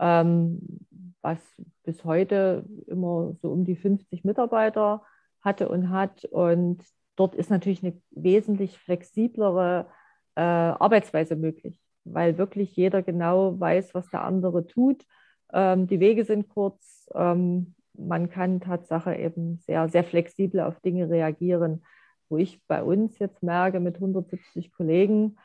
[0.00, 0.80] ähm,
[1.22, 1.38] was
[1.84, 5.02] bis heute immer so um die 50 Mitarbeiter
[5.40, 6.24] hatte und hat.
[6.24, 6.82] Und
[7.14, 9.86] dort ist natürlich eine wesentlich flexiblere
[10.34, 15.04] äh, Arbeitsweise möglich weil wirklich jeder genau weiß, was der andere tut.
[15.52, 17.08] Ähm, die Wege sind kurz.
[17.14, 21.84] Ähm, man kann Tatsache eben sehr, sehr flexibel auf Dinge reagieren.
[22.30, 25.36] Wo ich bei uns jetzt merke, mit 170 Kollegen,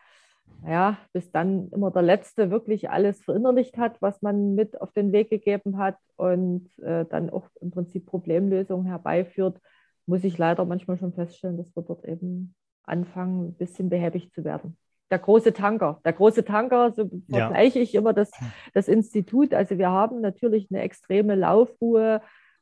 [0.65, 5.12] ja, bis dann immer der Letzte wirklich alles verinnerlicht hat, was man mit auf den
[5.12, 9.60] Weg gegeben hat und äh, dann auch im Prinzip Problemlösungen herbeiführt,
[10.06, 14.43] muss ich leider manchmal schon feststellen, dass wir dort eben anfangen, ein bisschen behäbig zu
[14.43, 14.78] werden
[15.12, 16.00] der große Tanker.
[16.04, 17.84] Der große Tanker, so vergleiche ja.
[17.84, 18.32] ich immer das,
[18.74, 19.54] das Institut.
[19.54, 22.21] Also wir haben natürlich eine extreme Laufruhe.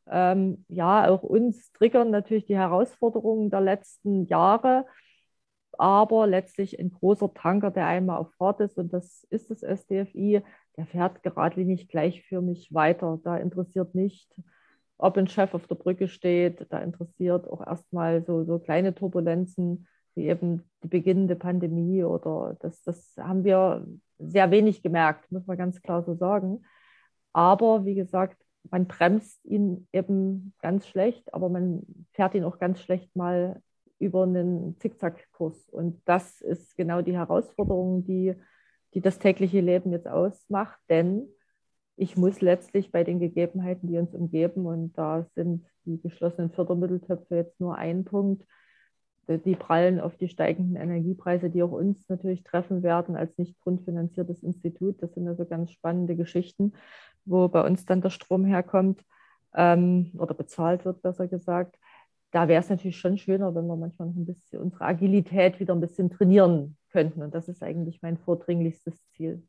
[0.10, 4.86] Ähm, ja, auch uns triggern natürlich die Herausforderungen der letzten Jahre.
[5.78, 10.44] Aber letztlich ein großer Tanker, der einmal auf Fahrt ist, und das ist das SDFI,
[10.78, 13.20] der fährt geradlinig gleichförmig weiter.
[13.24, 14.30] Da interessiert nicht,
[14.98, 16.68] ob ein Chef auf der Brücke steht.
[16.70, 22.84] Da interessiert auch erstmal so, so kleine Turbulenzen wie eben die beginnende Pandemie oder das,
[22.84, 23.86] das haben wir
[24.20, 26.64] sehr wenig gemerkt, muss man ganz klar so sagen.
[27.34, 28.38] Aber wie gesagt,
[28.70, 33.62] man bremst ihn eben ganz schlecht, aber man fährt ihn auch ganz schlecht mal
[34.00, 35.70] über einen Zickzackkurs.
[35.70, 38.36] Und das ist genau die Herausforderung, die,
[38.94, 41.28] die das tägliche Leben jetzt ausmacht, denn
[41.96, 47.36] ich muss letztlich bei den Gegebenheiten, die uns umgeben, und da sind die geschlossenen Fördermitteltöpfe
[47.36, 48.44] jetzt nur ein Punkt,
[49.28, 54.44] die prallen auf die steigenden Energiepreise, die auch uns natürlich treffen werden als nicht grundfinanziertes
[54.44, 55.02] Institut.
[55.02, 56.74] Das sind also ganz spannende Geschichten,
[57.26, 59.04] wo bei uns dann der Strom herkommt
[59.56, 61.78] ähm, oder bezahlt wird, besser gesagt.
[62.32, 65.76] Da wäre es natürlich schon schöner, wenn wir manchmal noch ein bisschen unsere Agilität wieder
[65.76, 67.22] ein bisschen trainieren könnten.
[67.22, 69.44] Und das ist eigentlich mein vordringlichstes Ziel.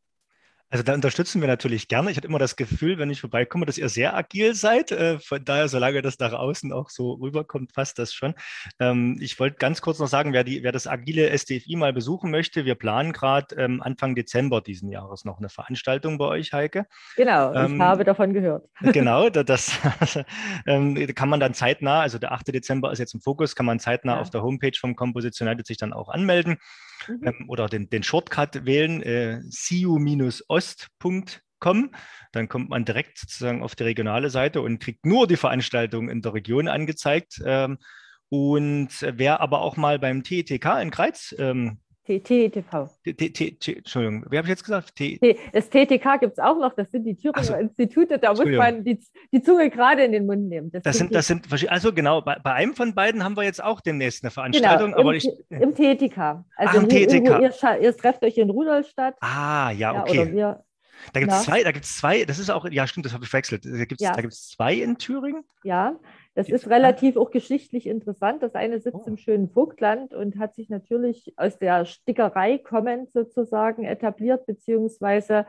[0.75, 2.11] Also da unterstützen wir natürlich gerne.
[2.11, 4.91] Ich hatte immer das Gefühl, wenn ich vorbeikomme, dass ihr sehr agil seid.
[4.91, 8.35] Äh, von daher, solange das nach außen auch so rüberkommt, passt das schon.
[8.81, 12.33] Ähm, ich wollte ganz kurz noch sagen, wer, die, wer das agile SDFI mal besuchen
[12.33, 16.87] möchte, wir planen gerade ähm, Anfang Dezember diesen Jahres noch eine Veranstaltung bei euch, Heike.
[17.15, 18.69] Genau, ich ähm, habe davon gehört.
[18.93, 20.19] Genau, das, das
[20.65, 22.49] kann man dann zeitnah, also der 8.
[22.49, 24.21] Dezember ist jetzt im Fokus, kann man zeitnah ja.
[24.21, 26.59] auf der Homepage vom Composition United sich dann auch anmelden
[27.09, 27.27] mhm.
[27.27, 30.51] ähm, oder den, den Shortcut wählen, äh, siu-ost.com.
[32.33, 36.23] Dann kommt man direkt sozusagen auf die regionale Seite und kriegt nur die Veranstaltung in
[36.23, 37.43] der Region angezeigt.
[37.45, 37.79] Ähm,
[38.29, 42.88] und wer aber auch mal beim TETK in Kreiz ähm, TTV.
[43.05, 44.95] Entschuldigung, wie habe ich jetzt gesagt?
[44.95, 45.19] T
[45.53, 47.55] das TTK gibt es auch noch, das sind die Thüringer so.
[47.55, 49.01] Institute, da muss man die,
[49.33, 50.71] die Zunge gerade in den Mund nehmen.
[50.71, 53.62] Das, das sind, das sind also genau, bei, bei, einem von beiden haben wir jetzt
[53.62, 54.90] auch demnächst eine Veranstaltung.
[54.90, 56.45] Genau, im, aber ich, im TTK.
[56.57, 57.40] Also Ach, im TTK.
[57.40, 59.17] Ihr, ihr, trefft euch in Rudolstadt.
[59.21, 60.29] Ah, ja, okay.
[60.29, 60.64] Ja, wir,
[61.12, 63.25] Da gibt es zwei, da gibt es zwei, das ist auch, ja stimmt, das habe
[63.25, 63.64] ich verwechselt.
[63.64, 64.14] Da gibt es ja.
[64.31, 65.45] zwei in Thüringen?
[65.62, 65.97] Ja,
[66.35, 68.42] das ist relativ auch geschichtlich interessant.
[68.42, 69.09] Das eine sitzt oh.
[69.09, 75.47] im schönen Vogtland und hat sich natürlich aus der Stickerei kommend sozusagen etabliert, beziehungsweise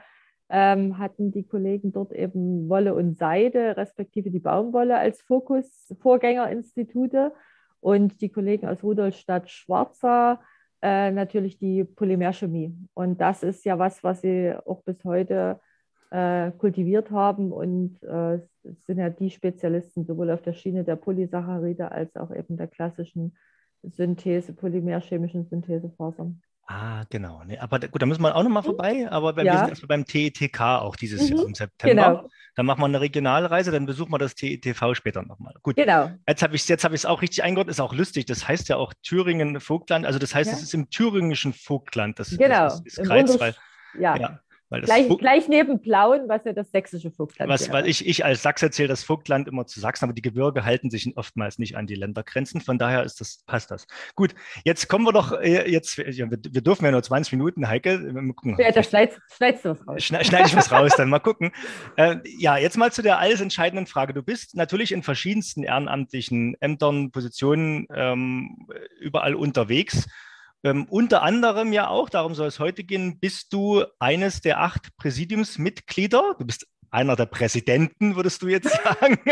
[0.50, 7.34] ähm, hatten die Kollegen dort eben Wolle und Seide, respektive die Baumwolle als Fokus, Vorgängerinstitute
[7.80, 10.40] und die Kollegen aus Rudolstadt Schwarzer
[10.84, 12.76] äh, natürlich die Polymerchemie.
[12.94, 15.60] Und das ist ja was, was sie auch bis heute
[16.12, 18.40] äh, kultiviert haben und äh,
[18.86, 23.36] sind ja die Spezialisten sowohl auf der Schiene der Polysaccharide als auch eben der klassischen
[23.84, 26.42] Synthese, polymerchemischen Synthesefasern.
[26.68, 27.44] Ah, genau.
[27.46, 28.66] Nee, aber gut, da müssen wir auch nochmal mhm.
[28.66, 29.08] vorbei.
[29.12, 29.60] Aber wir ja.
[29.60, 31.38] sind erstmal beim TETK auch dieses mhm.
[31.38, 32.08] Jahr im September.
[32.08, 32.30] Genau.
[32.56, 35.54] Dann machen wir eine Regionalreise, dann besuchen wir das TETV später nochmal.
[35.62, 35.76] Gut.
[35.76, 36.10] Genau.
[36.28, 38.26] Jetzt habe ich es hab auch richtig eingeordnet, ist auch lustig.
[38.26, 40.06] Das heißt ja auch Thüringen-Vogtland.
[40.06, 40.58] Also das heißt, ja.
[40.58, 42.18] es ist im thüringischen Vogtland.
[42.18, 42.64] Das, genau.
[42.64, 43.56] Das ist, ist Kreisfall.
[44.00, 44.18] Ja.
[44.18, 44.40] ja.
[44.82, 47.72] Gleich, gleich, neben Plauen, was ja das sächsische Vogtland ist.
[47.72, 50.90] Weil ich, ich als Sachse zähle das Vogtland immer zu Sachsen, aber die Gebirge halten
[50.90, 52.62] sich oftmals nicht an die Ländergrenzen.
[52.62, 53.88] Von daher ist das, passt das.
[54.16, 57.98] Gut, jetzt kommen wir doch, äh, jetzt, wir, wir, dürfen ja nur 20 Minuten, Heike.
[58.00, 58.58] Mal gucken.
[58.60, 60.04] Ja, da schneidest, schneidest du was raus.
[60.04, 61.52] Schneide, schneide ich was raus, dann mal gucken.
[61.98, 64.14] Äh, ja, jetzt mal zu der alles entscheidenden Frage.
[64.14, 68.68] Du bist natürlich in verschiedensten ehrenamtlichen Ämtern, Positionen ähm,
[69.00, 70.08] überall unterwegs.
[70.66, 74.98] Ähm, unter anderem ja auch, darum soll es heute gehen, bist du eines der acht
[74.98, 76.36] Präsidiumsmitglieder.
[76.40, 79.20] Du bist einer der Präsidenten, würdest du jetzt sagen.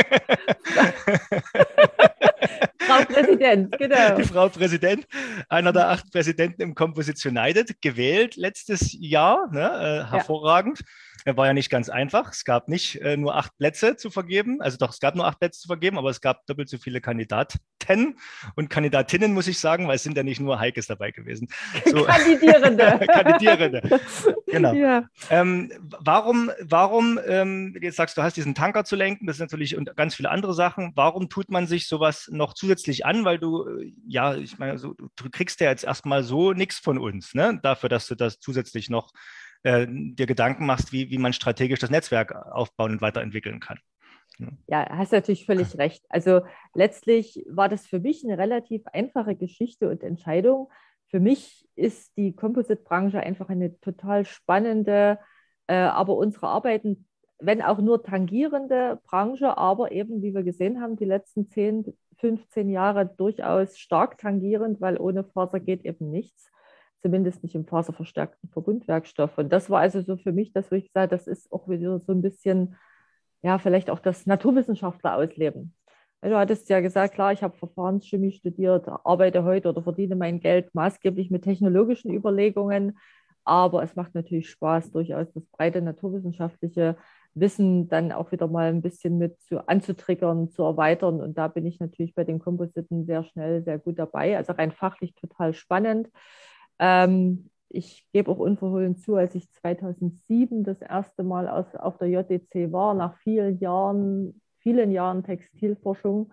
[2.80, 4.16] Frau Präsident, genau.
[4.16, 5.08] Die Frau Präsident,
[5.50, 10.80] einer der acht Präsidenten im Composition United, gewählt letztes Jahr, ne, äh, hervorragend.
[10.80, 10.86] Ja
[11.26, 12.32] war ja nicht ganz einfach.
[12.32, 15.40] Es gab nicht äh, nur acht Plätze zu vergeben, also doch, es gab nur acht
[15.40, 17.60] Plätze zu vergeben, aber es gab doppelt so viele Kandidaten
[18.56, 21.48] und Kandidatinnen, muss ich sagen, weil es sind ja nicht nur Heikes dabei gewesen.
[21.86, 23.06] So, Kandidierende.
[23.08, 24.00] Kandidierende.
[24.48, 24.74] Genau.
[24.74, 25.04] Ja.
[25.30, 29.76] Ähm, warum, warum, ähm, jetzt sagst du, hast diesen Tanker zu lenken, das ist natürlich
[29.76, 30.94] und ganz viele andere Sachen.
[30.96, 33.26] Warum tut man sich sowas noch zusätzlich an?
[33.26, 36.98] Weil du, äh, ja, ich meine, so, du kriegst ja jetzt erstmal so nichts von
[36.98, 37.60] uns, ne?
[37.62, 39.12] Dafür, dass du das zusätzlich noch
[39.64, 43.80] äh, dir Gedanken machst, wie, wie man strategisch das Netzwerk aufbauen und weiterentwickeln kann.
[44.68, 46.04] Ja, hast natürlich völlig recht.
[46.10, 46.42] Also
[46.74, 50.72] letztlich war das für mich eine relativ einfache Geschichte und Entscheidung.
[51.10, 55.20] Für mich ist die Composite-Branche einfach eine total spannende,
[55.68, 57.08] äh, aber unsere Arbeiten,
[57.40, 62.70] wenn auch nur tangierende Branche, aber eben, wie wir gesehen haben, die letzten 10, 15
[62.70, 66.54] Jahre durchaus stark tangierend, weil ohne Faser geht eben nichts
[67.04, 69.38] zumindest nicht im faserverstärkten Verbundwerkstoff.
[69.38, 72.14] Und das war also so für mich, dass ich gesagt das ist auch wieder so
[72.14, 72.76] ein bisschen,
[73.42, 75.76] ja, vielleicht auch das Naturwissenschaftler ausleben.
[76.22, 80.74] Du hattest ja gesagt, klar, ich habe Verfahrenschemie studiert, arbeite heute oder verdiene mein Geld
[80.74, 82.98] maßgeblich mit technologischen Überlegungen.
[83.44, 86.96] Aber es macht natürlich Spaß, durchaus das breite naturwissenschaftliche
[87.36, 91.22] Wissen dann auch wieder mal ein bisschen mit zu, anzutriggern, zu erweitern.
[91.22, 94.38] Und da bin ich natürlich bei den Kompositen sehr schnell, sehr gut dabei.
[94.38, 96.10] Also rein fachlich total spannend.
[96.80, 102.10] Ähm, ich gebe auch unverhohlen zu, als ich 2007 das erste Mal aus, auf der
[102.10, 106.32] JDC war, nach vielen Jahren, vielen Jahren Textilforschung,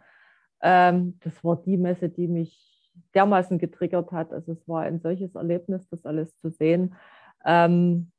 [0.60, 4.32] ähm, das war die Messe, die mich dermaßen getriggert hat.
[4.32, 6.94] Also es war ein solches Erlebnis, das alles zu sehen.
[7.44, 8.12] Ähm,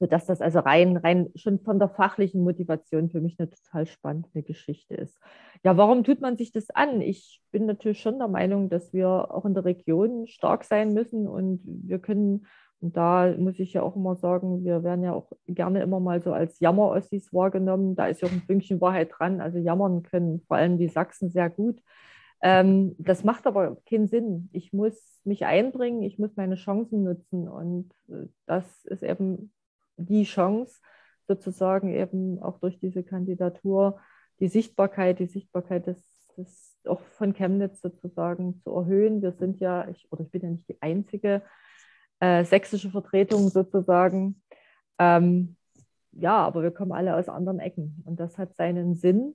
[0.00, 4.42] sodass das also rein, rein schon von der fachlichen Motivation für mich eine total spannende
[4.42, 5.18] Geschichte ist.
[5.62, 7.02] Ja, warum tut man sich das an?
[7.02, 11.28] Ich bin natürlich schon der Meinung, dass wir auch in der Region stark sein müssen
[11.28, 12.46] und wir können,
[12.80, 16.22] und da muss ich ja auch immer sagen, wir werden ja auch gerne immer mal
[16.22, 17.94] so als Jammer-Ossis wahrgenommen.
[17.94, 19.42] Da ist ja auch ein Fünkchen Wahrheit dran.
[19.42, 21.82] Also jammern können vor allem die Sachsen sehr gut.
[22.40, 24.48] Ähm, das macht aber keinen Sinn.
[24.54, 29.52] Ich muss mich einbringen, ich muss meine Chancen nutzen und äh, das ist eben
[30.04, 30.80] die Chance,
[31.26, 34.00] sozusagen eben auch durch diese Kandidatur
[34.40, 36.02] die Sichtbarkeit, die Sichtbarkeit des,
[36.36, 39.22] des auch von Chemnitz sozusagen zu erhöhen.
[39.22, 41.42] Wir sind ja, ich, oder ich bin ja nicht die einzige
[42.20, 44.42] äh, sächsische Vertretung sozusagen.
[44.98, 45.56] Ähm,
[46.12, 49.34] ja, aber wir kommen alle aus anderen Ecken und das hat seinen Sinn.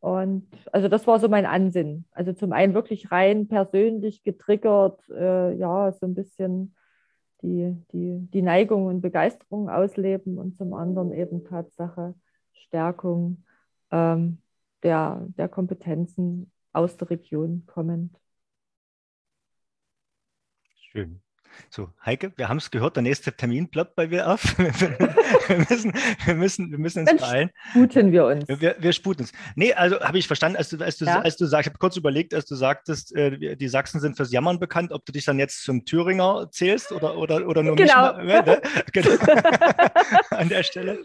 [0.00, 2.06] Und also das war so mein Ansinn.
[2.10, 6.74] Also zum einen wirklich rein persönlich getriggert, äh, ja, so ein bisschen
[7.42, 12.14] die, die, die Neigung und Begeisterung ausleben und zum anderen eben Tatsache
[12.52, 13.44] Stärkung
[13.90, 14.38] ähm,
[14.82, 18.16] der, der Kompetenzen aus der Region kommend.
[20.74, 21.20] Schön.
[21.70, 24.58] So, Heike, wir haben es gehört, der nächste Termin ploppt bei mir auf.
[24.58, 25.92] wir, müssen,
[26.24, 27.50] wir, müssen, wir müssen uns Dann beeilen.
[27.70, 28.44] Sputen wir uns.
[28.48, 29.32] Wir, wir sputen uns.
[29.54, 31.20] Nee, also habe ich verstanden, als du, als du, ja.
[31.20, 34.32] als du sagst, ich habe kurz überlegt, als du sagtest, äh, die Sachsen sind fürs
[34.32, 38.16] Jammern bekannt, ob du dich dann jetzt zum Thüringer zählst oder, oder, oder nur genau.
[38.16, 38.62] mich mal, ne?
[38.92, 39.10] genau.
[40.30, 40.98] an der Stelle.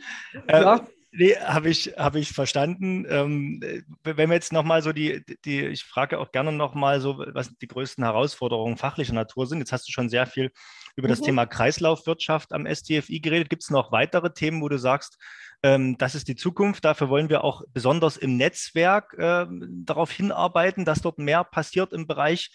[0.50, 0.82] Ja.
[1.20, 3.08] Nee, habe ich, hab ich verstanden.
[3.10, 3.60] Ähm,
[4.04, 7.68] wenn wir jetzt nochmal so die, die, ich frage auch gerne nochmal so, was die
[7.68, 9.58] größten Herausforderungen fachlicher Natur sind.
[9.58, 10.52] Jetzt hast du schon sehr viel
[10.96, 11.12] über mhm.
[11.12, 13.50] das Thema Kreislaufwirtschaft am STFI geredet.
[13.50, 15.18] Gibt es noch weitere Themen, wo du sagst,
[15.64, 16.86] ähm, das ist die Zukunft.
[16.86, 22.06] Dafür wollen wir auch besonders im Netzwerk äh, darauf hinarbeiten, dass dort mehr passiert im
[22.06, 22.52] Bereich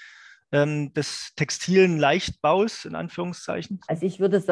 [0.52, 3.80] ähm, des textilen Leichtbaus, in Anführungszeichen?
[3.88, 4.46] Also ich würde es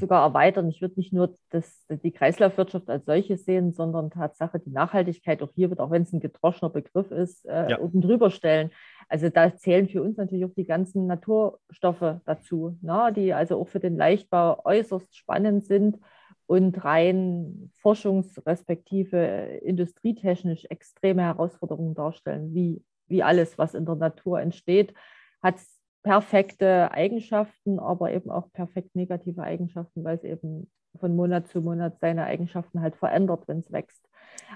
[0.00, 0.68] sogar erweitern.
[0.70, 5.52] Ich würde nicht nur das, die Kreislaufwirtschaft als solche sehen, sondern Tatsache die Nachhaltigkeit auch
[5.54, 7.80] hier wird, auch wenn es ein gedroschener Begriff ist, äh, ja.
[7.80, 8.70] oben drüber stellen.
[9.08, 13.68] Also da zählen für uns natürlich auch die ganzen Naturstoffe dazu, ne, die also auch
[13.68, 15.98] für den Leichtbau äußerst spannend sind
[16.46, 19.18] und rein forschungs- respektive
[19.62, 24.94] industrietechnisch extreme Herausforderungen darstellen, wie, wie alles, was in der Natur entsteht
[25.42, 25.56] hat
[26.02, 31.98] perfekte Eigenschaften, aber eben auch perfekt negative Eigenschaften, weil es eben von Monat zu Monat
[32.00, 34.08] seine Eigenschaften halt verändert, wenn es wächst.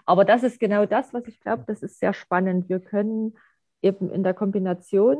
[0.04, 2.68] Aber das ist genau das, was ich glaube, das ist sehr spannend.
[2.68, 3.34] Wir können
[3.82, 5.18] eben in der Kombination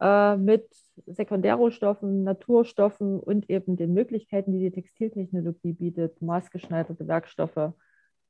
[0.00, 0.68] äh, mit
[1.06, 7.72] Sekundärrohstoffen, Naturstoffen und eben den Möglichkeiten, die die Textiltechnologie bietet, maßgeschneiderte Werkstoffe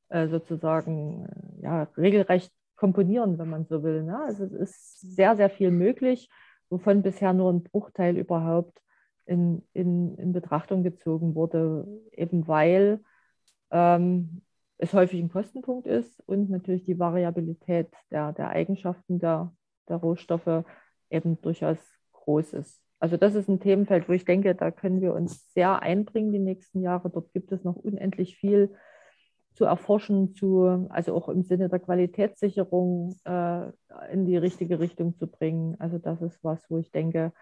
[0.09, 4.03] äh, sozusagen äh, ja, regelrecht komponieren, wenn man so will.
[4.03, 4.17] Ne?
[4.23, 6.29] Also es ist sehr, sehr viel möglich,
[6.69, 8.81] wovon bisher nur ein Bruchteil überhaupt
[9.25, 13.01] in, in, in Betrachtung gezogen wurde, eben weil
[13.71, 14.41] ähm,
[14.77, 19.53] es häufig ein Kostenpunkt ist und natürlich die Variabilität der, der Eigenschaften der,
[19.89, 20.63] der Rohstoffe
[21.09, 21.77] eben durchaus
[22.13, 22.81] groß ist.
[22.99, 26.39] Also das ist ein Themenfeld, wo ich denke, da können wir uns sehr einbringen die
[26.39, 27.09] nächsten Jahre.
[27.09, 28.75] Dort gibt es noch unendlich viel
[29.57, 33.71] zu erforschen, zu, also auch im Sinne der Qualitätssicherung äh,
[34.11, 35.75] in die richtige Richtung zu bringen.
[35.79, 37.33] Also das ist was, wo ich denke,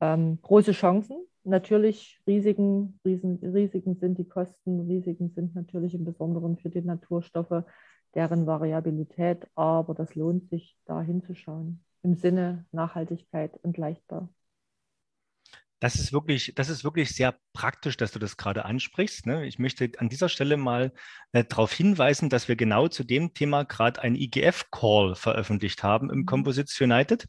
[0.00, 1.16] ähm, große Chancen.
[1.44, 7.64] Natürlich Risiken, Riesen, Risiken sind die Kosten, Risiken sind natürlich im Besonderen für die Naturstoffe,
[8.14, 14.28] deren Variabilität, aber das lohnt sich, da hinzuschauen im Sinne Nachhaltigkeit und Leichtbau.
[15.82, 19.26] Das ist wirklich, das ist wirklich sehr praktisch, dass du das gerade ansprichst.
[19.26, 19.46] Ne?
[19.46, 20.92] Ich möchte an dieser Stelle mal
[21.32, 26.20] äh, darauf hinweisen, dass wir genau zu dem Thema gerade einen IGF-Call veröffentlicht haben im
[26.20, 26.26] mhm.
[26.26, 27.26] Composites United.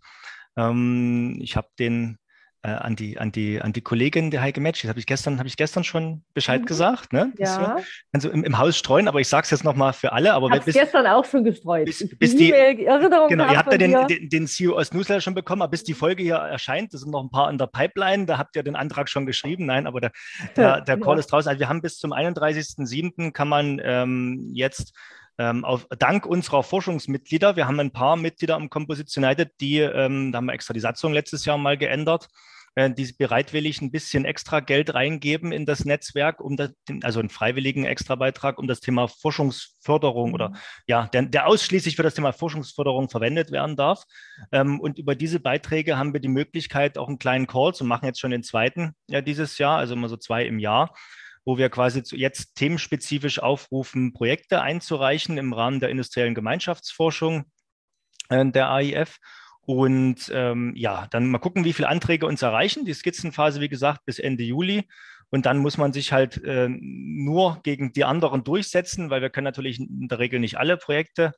[0.56, 2.20] Ähm, ich habe den
[2.64, 4.82] äh, an, die, an, die, an die Kollegin der Heike Match.
[4.82, 6.66] Das habe ich gestern, habe ich gestern schon Bescheid mhm.
[6.66, 7.12] gesagt.
[7.12, 7.34] Ne?
[7.38, 7.78] Ja.
[8.14, 10.34] Also im, im Haus streuen, aber ich sage es jetzt nochmal für alle.
[10.34, 11.86] Aber ich habe gestern auch schon gestreut.
[11.86, 15.36] Bis, bis die, Erinnerung genau, ihr habt ja den, den, den CEO aus Newsletter schon
[15.36, 18.26] bekommen, aber bis die Folge hier erscheint, das sind noch ein paar in der Pipeline,
[18.26, 19.66] da habt ihr den Antrag schon geschrieben.
[19.66, 20.12] Nein, aber der,
[20.56, 21.20] der, der Call ja.
[21.20, 21.50] ist draußen.
[21.50, 23.32] Also wir haben bis zum 31.07.
[23.32, 24.94] kann man ähm, jetzt
[25.38, 30.32] ähm, auf, dank unserer Forschungsmitglieder, wir haben ein paar Mitglieder am Composition United, die, ähm,
[30.32, 32.28] da haben wir extra die Satzung letztes Jahr mal geändert,
[32.76, 36.72] die bereitwillig ein bisschen extra Geld reingeben in das Netzwerk, um das,
[37.04, 40.34] also einen freiwilligen Extrabeitrag, um das Thema Forschungsförderung mhm.
[40.34, 40.54] oder
[40.88, 44.04] ja, der, der, ausschließlich für das Thema Forschungsförderung verwendet werden darf.
[44.52, 48.06] Ähm, und über diese Beiträge haben wir die Möglichkeit, auch einen kleinen Call zu machen,
[48.06, 50.96] jetzt schon den zweiten ja, dieses Jahr, also immer so zwei im Jahr
[51.46, 57.44] wo wir quasi jetzt themenspezifisch aufrufen, Projekte einzureichen im Rahmen der industriellen Gemeinschaftsforschung
[58.30, 59.18] äh, der AIF
[59.66, 62.86] und ähm, ja, dann mal gucken, wie viele Anträge uns erreichen.
[62.86, 64.88] Die Skizzenphase, wie gesagt, bis Ende Juli.
[65.30, 69.46] Und dann muss man sich halt äh, nur gegen die anderen durchsetzen, weil wir können
[69.46, 71.34] natürlich in der Regel nicht alle Projekte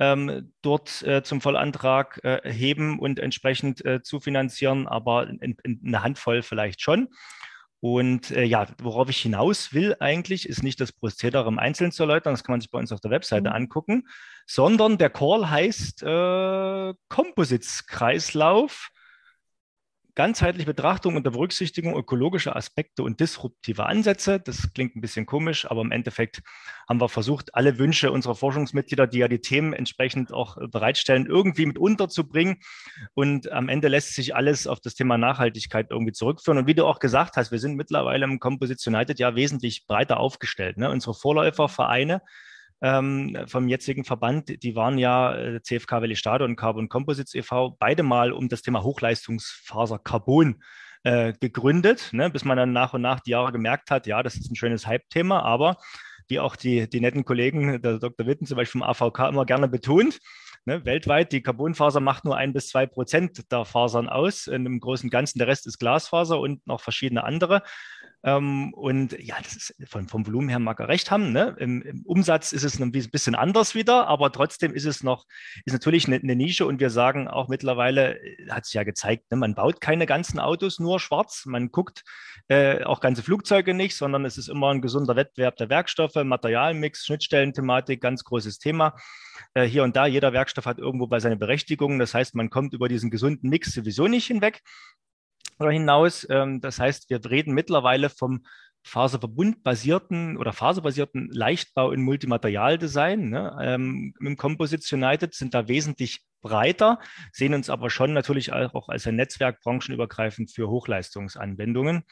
[0.00, 6.02] ähm, dort äh, zum Vollantrag äh, heben und entsprechend äh, zufinanzieren, aber in, in eine
[6.02, 7.08] Handvoll vielleicht schon.
[7.80, 12.02] Und äh, ja, worauf ich hinaus will eigentlich, ist nicht das Prozedere im Einzelnen zu
[12.02, 13.54] erläutern, das kann man sich bei uns auf der Webseite mhm.
[13.54, 14.08] angucken,
[14.46, 18.90] sondern der Call heißt äh, Composites-Kreislauf
[20.18, 24.40] ganzheitliche Betrachtung unter Berücksichtigung ökologischer Aspekte und disruptiver Ansätze.
[24.40, 26.42] Das klingt ein bisschen komisch, aber im Endeffekt
[26.88, 31.66] haben wir versucht, alle Wünsche unserer Forschungsmitglieder, die ja die Themen entsprechend auch bereitstellen, irgendwie
[31.66, 32.56] mit unterzubringen.
[33.14, 36.58] Und am Ende lässt sich alles auf das Thema Nachhaltigkeit irgendwie zurückführen.
[36.58, 40.18] Und wie du auch gesagt hast, wir sind mittlerweile im Composition United ja wesentlich breiter
[40.18, 40.78] aufgestellt.
[40.78, 40.90] Ne?
[40.90, 42.22] Unsere Vorläufervereine
[42.80, 47.76] ähm, vom jetzigen Verband, die waren ja äh, CFK Valley Stade und Carbon Composites e.V.
[47.78, 50.62] beide mal um das Thema Hochleistungsfaser Carbon
[51.02, 54.36] äh, gegründet, ne, bis man dann nach und nach die Jahre gemerkt hat, ja, das
[54.36, 55.76] ist ein schönes Hype-Thema, aber
[56.28, 58.26] wie auch die, die netten Kollegen, der Dr.
[58.26, 60.20] Witten zum Beispiel vom AVK immer gerne betont,
[60.68, 60.84] Ne?
[60.84, 64.46] Weltweit, die Carbonfaser macht nur ein bis zwei Prozent der Fasern aus.
[64.46, 67.62] In dem großen Ganzen, der Rest ist Glasfaser und noch verschiedene andere.
[68.24, 71.32] Ähm, und ja, das ist von, vom Volumen her mag er recht haben.
[71.32, 71.54] Ne?
[71.58, 75.26] Im, Im, Umsatz ist es ein bisschen anders wieder, aber trotzdem ist es noch,
[75.64, 79.30] ist natürlich eine, eine Nische und wir sagen auch mittlerweile, äh, hat sich ja gezeigt,
[79.30, 79.36] ne?
[79.36, 82.02] man baut keine ganzen Autos nur schwarz, man guckt
[82.48, 87.06] äh, auch ganze Flugzeuge nicht, sondern es ist immer ein gesunder Wettbewerb der Werkstoffe, Materialmix,
[87.06, 88.96] Schnittstellenthematik, ganz großes Thema.
[89.54, 91.98] Äh, hier und da, jeder Werkstoff hat irgendwo bei seine Berechtigung.
[92.00, 94.62] Das heißt, man kommt über diesen gesunden Mix sowieso nicht hinweg
[95.58, 96.26] hinaus.
[96.30, 98.44] Ähm, das heißt, wir reden mittlerweile vom
[98.84, 103.28] faserverbundbasierten oder faserbasierten Leichtbau in Multimaterialdesign.
[103.28, 103.56] Ne?
[103.60, 107.00] Ähm, Im Composites United sind da wesentlich breiter,
[107.32, 112.04] sehen uns aber schon natürlich auch als ein Netzwerk branchenübergreifend für Hochleistungsanwendungen.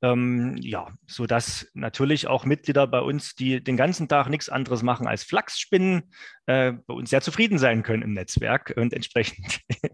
[0.00, 4.84] Ähm, ja, so dass natürlich auch Mitglieder bei uns, die den ganzen Tag nichts anderes
[4.84, 6.12] machen als Flachs spinnen,
[6.46, 9.60] äh, bei uns sehr zufrieden sein können im Netzwerk und entsprechend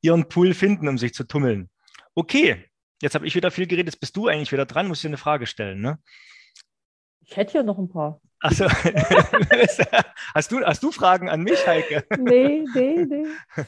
[0.00, 1.70] ihren Pool finden, um sich zu tummeln.
[2.18, 2.64] Okay,
[3.02, 3.92] jetzt habe ich wieder viel geredet.
[3.92, 5.82] Jetzt bist du eigentlich wieder dran, musst dir eine Frage stellen.
[5.82, 5.98] Ne?
[7.20, 8.22] Ich hätte hier noch ein paar.
[8.40, 8.64] Achso.
[10.34, 12.04] hast, du, hast du Fragen an mich, Heike?
[12.18, 13.26] Nee, nee, nee.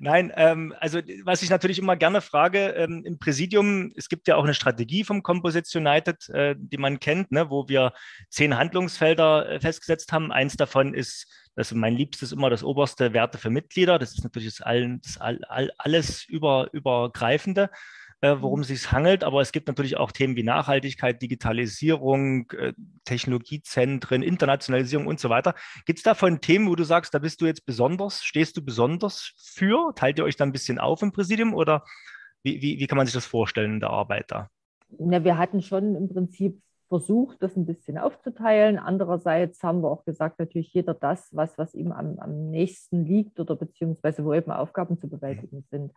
[0.00, 4.36] Nein, ähm, also was ich natürlich immer gerne frage, ähm, im Präsidium, es gibt ja
[4.36, 7.94] auch eine Strategie vom Composites United, äh, die man kennt, ne, wo wir
[8.28, 10.32] zehn Handlungsfelder äh, festgesetzt haben.
[10.32, 13.98] Eins davon ist ist mein Liebstes immer das oberste Werte für Mitglieder.
[13.98, 17.70] Das ist natürlich das, all, das all, all, alles über, übergreifende,
[18.20, 19.24] äh, worum es sich handelt.
[19.24, 25.54] Aber es gibt natürlich auch Themen wie Nachhaltigkeit, Digitalisierung, äh, Technologiezentren, Internationalisierung und so weiter.
[25.86, 29.32] Gibt es davon Themen, wo du sagst, da bist du jetzt besonders, stehst du besonders
[29.38, 29.94] für?
[29.94, 31.84] Teilt ihr euch da ein bisschen auf im Präsidium oder
[32.42, 34.50] wie, wie, wie kann man sich das vorstellen in der Arbeit da?
[34.98, 38.78] Na, wir hatten schon im Prinzip versucht, das ein bisschen aufzuteilen.
[38.78, 43.40] Andererseits haben wir auch gesagt, natürlich jeder das, was, was ihm am, am nächsten liegt
[43.40, 45.92] oder beziehungsweise wo eben Aufgaben zu bewältigen sind.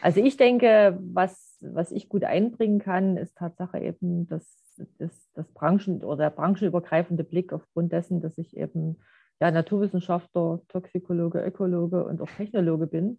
[0.00, 4.46] Also ich denke, was, was ich gut einbringen kann, ist Tatsache eben das,
[4.98, 8.96] das, das Branchen- oder der branchenübergreifende Blick aufgrund dessen, dass ich eben
[9.40, 13.18] ja, Naturwissenschaftler, Toxikologe, Ökologe und auch Technologe bin.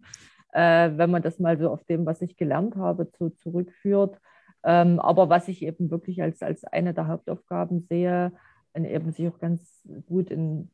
[0.52, 4.18] Äh, wenn man das mal so auf dem, was ich gelernt habe, zu, zurückführt,
[4.64, 8.32] ähm, aber was ich eben wirklich als, als eine der Hauptaufgaben sehe,
[8.74, 10.70] eben sich auch ganz gut in,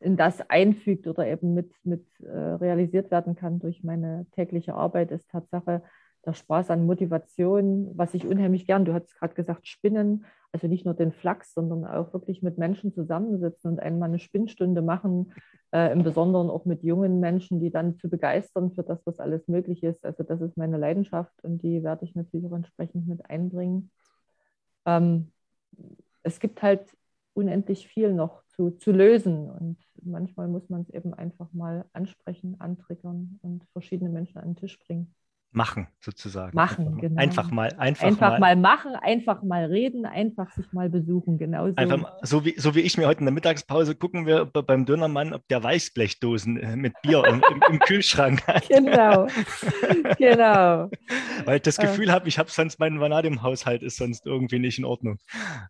[0.00, 5.10] in das einfügt oder eben mit, mit äh, realisiert werden kann durch meine tägliche Arbeit,
[5.10, 5.82] ist Tatsache,
[6.24, 10.84] der Spaß an Motivation, was ich unheimlich gern, du hast gerade gesagt, Spinnen, also nicht
[10.84, 15.32] nur den Flachs, sondern auch wirklich mit Menschen zusammensitzen und einmal eine Spinnstunde machen,
[15.72, 19.48] äh, im Besonderen auch mit jungen Menschen, die dann zu begeistern für das, was alles
[19.48, 20.04] möglich ist.
[20.04, 23.90] Also das ist meine Leidenschaft und die werde ich natürlich auch entsprechend mit einbringen.
[24.86, 25.32] Ähm,
[26.22, 26.84] es gibt halt
[27.34, 32.56] unendlich viel noch zu, zu lösen und manchmal muss man es eben einfach mal ansprechen,
[32.60, 35.14] antriggern und verschiedene Menschen an den Tisch bringen
[35.52, 36.56] machen, sozusagen.
[36.56, 37.20] Machen, einfach genau.
[37.20, 41.68] Einfach mal, einfach, einfach mal, mal, machen, einfach mal reden, einfach sich mal besuchen, genau
[41.68, 41.76] so.
[41.76, 45.34] Einfach, so, wie, so wie ich mir heute in der Mittagspause gucken wir beim Dönermann,
[45.34, 48.68] ob der Weißblechdosen äh, mit Bier im, im, Kühlschrank hat.
[48.68, 49.26] Genau,
[50.18, 50.90] genau.
[51.44, 51.82] Weil ich das.
[51.82, 55.18] Gefühl habe, ich habe sonst meinen Vanadium-Haushalt ist sonst irgendwie nicht in Ordnung.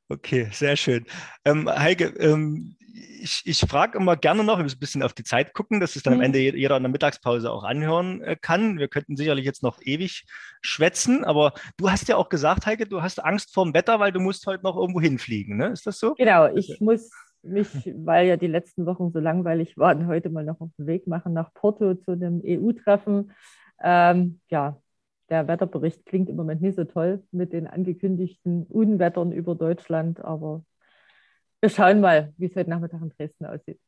[0.08, 1.06] Okay, sehr schön.
[1.44, 5.24] Ähm, Heike, ähm, ich, ich frage immer gerne noch, wir müssen ein bisschen auf die
[5.24, 6.20] Zeit gucken, dass es dann mhm.
[6.20, 8.78] am Ende jeder in der Mittagspause auch anhören äh, kann.
[8.78, 10.26] Wir könnten sicherlich jetzt noch ewig
[10.60, 14.20] schwätzen, aber du hast ja auch gesagt, Heike, du hast Angst vorm Wetter, weil du
[14.20, 15.68] musst heute noch irgendwo hinfliegen, ne?
[15.68, 16.14] Ist das so?
[16.14, 17.10] Genau, ich muss
[17.42, 21.06] mich, weil ja die letzten Wochen so langweilig waren, heute mal noch auf den Weg
[21.06, 23.32] machen nach Porto zu einem EU-Treffen.
[23.82, 24.80] Ähm, ja,
[25.28, 30.62] der Wetterbericht klingt im Moment nicht so toll mit den angekündigten Unwettern über Deutschland, aber
[31.62, 33.78] wir schauen mal, wie es heute Nachmittag in Dresden aussieht.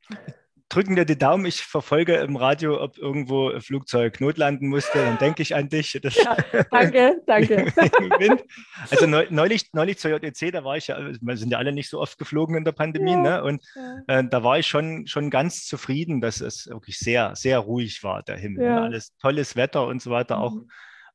[0.68, 1.44] Drücken dir die Daumen.
[1.44, 4.98] Ich verfolge im Radio, ob irgendwo ein Flugzeug notlanden musste.
[4.98, 5.92] Dann denke ich an dich.
[5.94, 6.36] Ja,
[6.70, 7.72] danke, danke.
[8.90, 12.00] also neulich, neulich zur JEC, da war ich ja, wir sind ja alle nicht so
[12.00, 13.44] oft geflogen in der Pandemie, ja, ne?
[13.44, 14.20] Und ja.
[14.20, 18.22] äh, da war ich schon, schon ganz zufrieden, dass es wirklich sehr, sehr ruhig war,
[18.22, 18.68] der Himmel.
[18.68, 18.80] Ne?
[18.80, 20.36] Alles tolles Wetter und so weiter.
[20.36, 20.42] Mhm.
[20.42, 20.54] Auch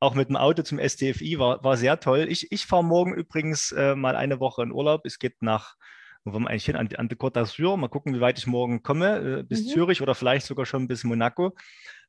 [0.01, 2.27] auch mit dem Auto zum SDFI war, war sehr toll.
[2.29, 5.01] Ich, ich fahre morgen übrigens äh, mal eine Woche in Urlaub.
[5.03, 5.75] Es geht nach
[6.25, 6.75] wo wollen wir eigentlich hin?
[6.75, 7.77] An, an die Côte d'Azur.
[7.77, 9.69] Mal gucken, wie weit ich morgen komme, äh, bis mhm.
[9.69, 11.53] Zürich oder vielleicht sogar schon bis Monaco.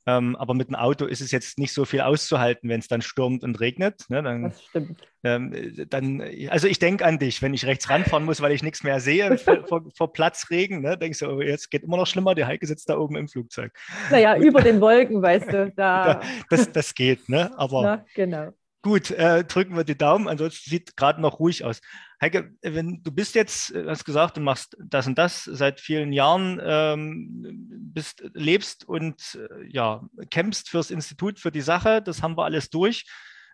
[0.07, 3.03] Ähm, aber mit dem Auto ist es jetzt nicht so viel auszuhalten, wenn es dann
[3.03, 4.07] stürmt und regnet.
[4.09, 4.23] Ne?
[4.23, 4.99] Dann, das stimmt.
[5.23, 5.55] Ähm,
[5.91, 9.01] dann, also ich denke an dich, wenn ich rechts ranfahren muss, weil ich nichts mehr
[9.01, 9.37] sehe
[9.69, 10.81] vor, vor, Platzregen.
[10.81, 10.97] Ne?
[10.97, 13.73] Denkst du, oh, jetzt geht immer noch schlimmer, die Heike sitzt da oben im Flugzeug.
[14.11, 15.71] Naja, über den Wolken, weißt du.
[15.81, 16.21] Da.
[16.51, 17.57] das, das geht, ne?
[17.57, 18.53] aber Na, genau.
[18.83, 21.83] Gut, äh, drücken wir die Daumen, ansonsten sieht gerade noch ruhig aus.
[22.18, 26.14] Heike, wenn du bist jetzt, äh, hast gesagt, du machst das und das seit vielen
[26.14, 32.39] Jahren, ähm, bist, lebst und äh, ja, kämpfst fürs Institut, für die Sache, das haben
[32.39, 33.05] wir alles durch.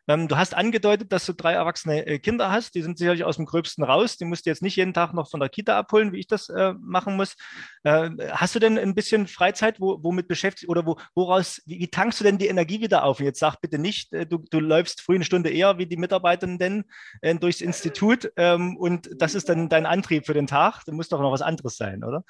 [0.08, 2.74] Ähm, du hast angedeutet, dass du drei erwachsene äh, Kinder hast.
[2.74, 4.16] Die sind sicherlich aus dem Gröbsten raus.
[4.16, 6.48] Die musst du jetzt nicht jeden Tag noch von der Kita abholen, wie ich das
[6.48, 7.36] äh, machen muss.
[7.82, 11.88] Äh, hast du denn ein bisschen Freizeit, wo, womit beschäftigt oder wo, woraus, wie, wie,
[11.88, 13.18] tankst du denn die Energie wieder auf?
[13.18, 15.96] Und jetzt sag bitte nicht, äh, du, du läufst früh eine Stunde eher wie die
[15.96, 16.84] Mitarbeitenden
[17.20, 20.82] äh, durchs Institut ähm, und das ist dann dein Antrieb für den Tag.
[20.84, 22.24] Da muss doch noch was anderes sein, oder?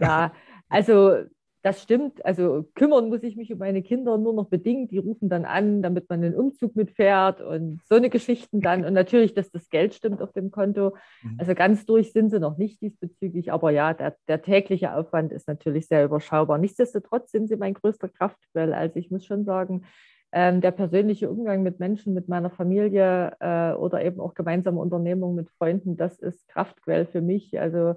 [0.00, 0.32] Ja,
[0.68, 1.24] also
[1.66, 2.24] das stimmt.
[2.24, 4.92] Also kümmern muss ich mich um meine Kinder nur noch bedingt.
[4.92, 8.84] Die rufen dann an, damit man den Umzug mitfährt und so eine Geschichten dann.
[8.84, 10.94] Und natürlich, dass das Geld stimmt auf dem Konto.
[11.24, 11.34] Mhm.
[11.38, 13.52] Also ganz durch sind sie noch nicht diesbezüglich.
[13.52, 16.56] Aber ja, der, der tägliche Aufwand ist natürlich sehr überschaubar.
[16.58, 18.72] Nichtsdestotrotz sind sie mein größter Kraftquell.
[18.72, 19.86] Also ich muss schon sagen,
[20.30, 25.34] ähm, der persönliche Umgang mit Menschen, mit meiner Familie äh, oder eben auch gemeinsame Unternehmungen
[25.34, 27.58] mit Freunden, das ist Kraftquell für mich.
[27.58, 27.96] Also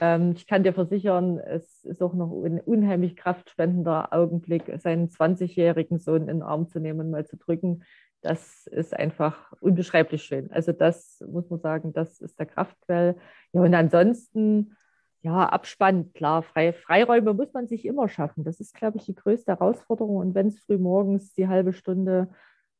[0.00, 6.22] ich kann dir versichern, es ist auch noch ein unheimlich kraftspendender Augenblick, seinen 20-jährigen Sohn
[6.22, 7.84] in den Arm zu nehmen und mal zu drücken.
[8.20, 10.50] Das ist einfach unbeschreiblich schön.
[10.50, 13.16] Also das muss man sagen, das ist der Kraftquell.
[13.52, 14.76] Ja, und ansonsten,
[15.22, 18.44] ja, Abspann, klar, Frei, Freiräume muss man sich immer schaffen.
[18.44, 20.16] Das ist, glaube ich, die größte Herausforderung.
[20.16, 22.28] Und wenn es früh morgens die halbe Stunde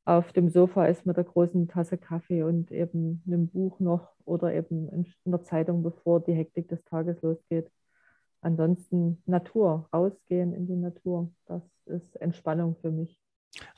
[0.04, 4.52] auf dem Sofa ist mit der großen Tasse Kaffee und eben einem Buch noch oder
[4.52, 7.70] eben in der Zeitung, bevor die Hektik des Tages losgeht.
[8.40, 13.16] Ansonsten Natur, rausgehen in die Natur, das ist Entspannung für mich.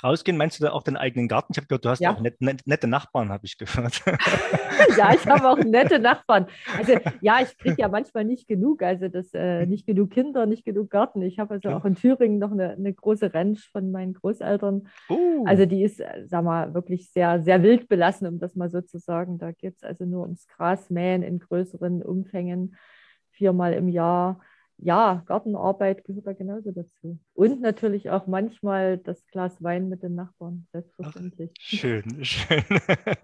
[0.02, 1.52] Rausgehen, meinst du da auch den eigenen Garten?
[1.52, 2.14] Ich habe gehört, du hast ja.
[2.14, 4.02] auch net, net, nette Nachbarn, habe ich gehört.
[4.96, 6.46] ja, ich habe auch nette Nachbarn.
[6.78, 10.64] Also ja, ich kriege ja manchmal nicht genug, also das äh, nicht genug Kinder, nicht
[10.64, 11.22] genug Garten.
[11.22, 11.76] Ich habe also ja.
[11.76, 14.86] auch in Thüringen noch eine, eine große Ranch von meinen Großeltern.
[15.10, 15.44] Uh.
[15.46, 18.98] Also die ist, sag mal, wirklich sehr, sehr wild belassen, um das mal so zu
[18.98, 19.38] sagen.
[19.38, 22.76] Da geht es also nur ums Grasmähen in größeren Umfängen,
[23.30, 24.40] viermal im Jahr
[24.78, 27.18] ja, Gartenarbeit gehört da genauso dazu.
[27.34, 31.50] Und natürlich auch manchmal das Glas Wein mit den Nachbarn, selbstverständlich.
[31.56, 32.64] Ach, schön, schön.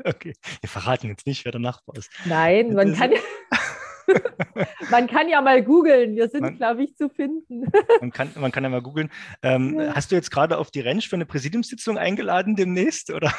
[0.05, 0.35] okay.
[0.61, 2.11] Wir verraten jetzt nicht, wer der Nachbar ist.
[2.27, 3.11] Nein, man kann,
[4.91, 6.17] man kann ja mal googeln.
[6.17, 7.65] Wir sind, glaube ich, zu finden.
[8.01, 9.11] man, kann, man kann ja mal googeln.
[9.43, 9.95] Ähm, ja.
[9.95, 13.11] Hast du jetzt gerade auf die Ranch für eine Präsidiumssitzung eingeladen demnächst?
[13.11, 13.33] Oder?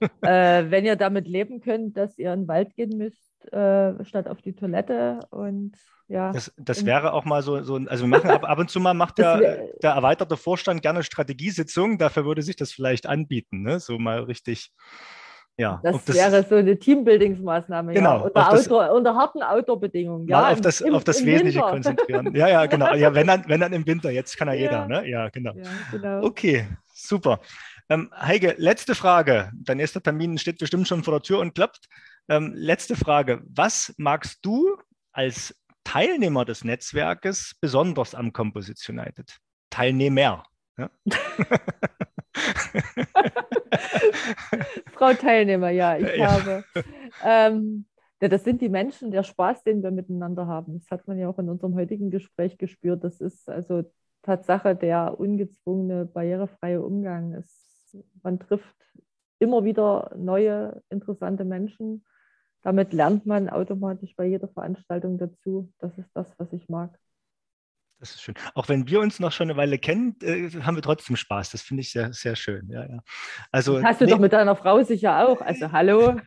[0.00, 4.28] äh, wenn ihr damit leben könnt, dass ihr in den Wald gehen müsst, äh, statt
[4.28, 5.76] auf die Toilette und
[6.08, 6.32] ja.
[6.32, 8.94] Das, das wäre auch mal so, so also wir machen ab, ab und zu mal
[8.94, 13.80] macht der, der erweiterte Vorstand gerne Strategiesitzungen, dafür würde sich das vielleicht anbieten, ne?
[13.80, 14.72] so mal richtig.
[15.58, 18.24] Ja, das, das wäre so eine Teambuildingsmaßnahme, genau, ja.
[18.24, 20.28] unter, Outdoor, unter harten Outdoor-Bedingungen.
[20.28, 21.70] Ja, auf das, im, auf das Wesentliche Winter.
[21.70, 22.34] konzentrieren.
[22.34, 22.92] Ja, ja, genau.
[22.92, 25.08] Ja, wenn dann, wenn dann im Winter, jetzt kann ja jeder, ne?
[25.08, 25.54] Ja, genau.
[25.54, 26.24] Ja, genau.
[26.24, 27.40] Okay, super.
[27.88, 29.50] Ähm, Heike, letzte Frage.
[29.54, 31.88] Dein nächster Termin steht bestimmt schon vor der Tür und klappt.
[32.28, 33.42] Ähm, letzte Frage.
[33.46, 34.76] Was magst du
[35.12, 35.54] als
[35.86, 39.38] Teilnehmer des Netzwerkes besonders am Composition United?
[39.70, 40.42] Teilnehmer.
[40.76, 40.90] Ja?
[44.92, 46.32] Frau Teilnehmer, ja, ich ja.
[46.32, 46.64] habe.
[47.24, 47.86] Ähm,
[48.18, 50.80] das sind die Menschen, der Spaß, den wir miteinander haben.
[50.80, 53.04] Das hat man ja auch in unserem heutigen Gespräch gespürt.
[53.04, 53.84] Das ist also
[54.22, 57.32] Tatsache der ungezwungene, barrierefreie Umgang.
[57.34, 58.74] Es, man trifft
[59.38, 62.04] immer wieder neue, interessante Menschen
[62.66, 65.72] damit lernt man automatisch bei jeder Veranstaltung dazu.
[65.78, 66.98] Das ist das, was ich mag.
[68.00, 68.34] Das ist schön.
[68.54, 71.50] Auch wenn wir uns noch schon eine Weile kennen, äh, haben wir trotzdem Spaß.
[71.50, 72.68] Das finde ich sehr, sehr schön.
[72.68, 72.98] Ja, ja.
[73.52, 75.40] Also, das hast du nee, doch mit deiner Frau sicher auch.
[75.40, 76.16] Also hallo.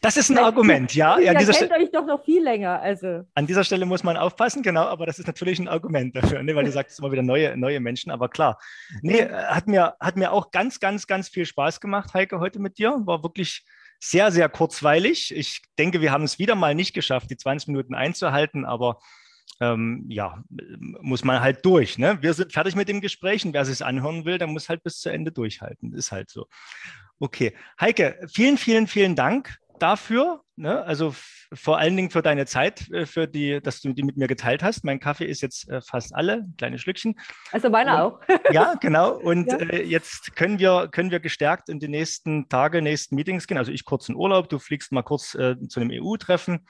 [0.00, 1.20] Das ist ein Argument, ja.
[1.20, 2.80] ja ihr kennt euch doch noch viel länger.
[2.80, 3.22] Also.
[3.34, 6.54] An dieser Stelle muss man aufpassen, genau, aber das ist natürlich ein Argument dafür, ne?
[6.56, 8.58] weil du sagst immer wieder neue, neue Menschen, aber klar.
[9.02, 12.58] Nee, äh, hat mir, hat mir auch ganz, ganz, ganz viel Spaß gemacht, Heike, heute
[12.58, 13.02] mit dir.
[13.04, 13.64] War wirklich
[14.08, 15.34] sehr, sehr kurzweilig.
[15.34, 19.00] Ich denke, wir haben es wieder mal nicht geschafft, die 20 Minuten einzuhalten, aber
[19.60, 20.44] ähm, ja,
[21.00, 21.96] muss man halt durch.
[21.96, 22.18] Ne?
[22.20, 25.00] Wir sind fertig mit dem Gespräch und wer sich anhören will, der muss halt bis
[25.00, 25.94] zu Ende durchhalten.
[25.94, 26.46] Ist halt so.
[27.18, 27.54] Okay.
[27.80, 30.43] Heike, vielen, vielen, vielen Dank dafür.
[30.56, 30.84] Ne?
[30.84, 31.14] Also
[31.52, 34.62] vor allen Dingen für deine Zeit, äh, für die, dass du die mit mir geteilt
[34.62, 34.84] hast.
[34.84, 37.18] Mein Kaffee ist jetzt äh, fast alle, kleine Schlückchen.
[37.50, 38.20] Also meiner auch.
[38.52, 39.14] ja, genau.
[39.14, 39.58] Und ja.
[39.58, 43.58] Äh, jetzt können wir, können wir gestärkt in die nächsten Tage, nächsten Meetings gehen.
[43.58, 46.66] Also ich kurz in Urlaub, du fliegst mal kurz äh, zu einem EU-Treffen.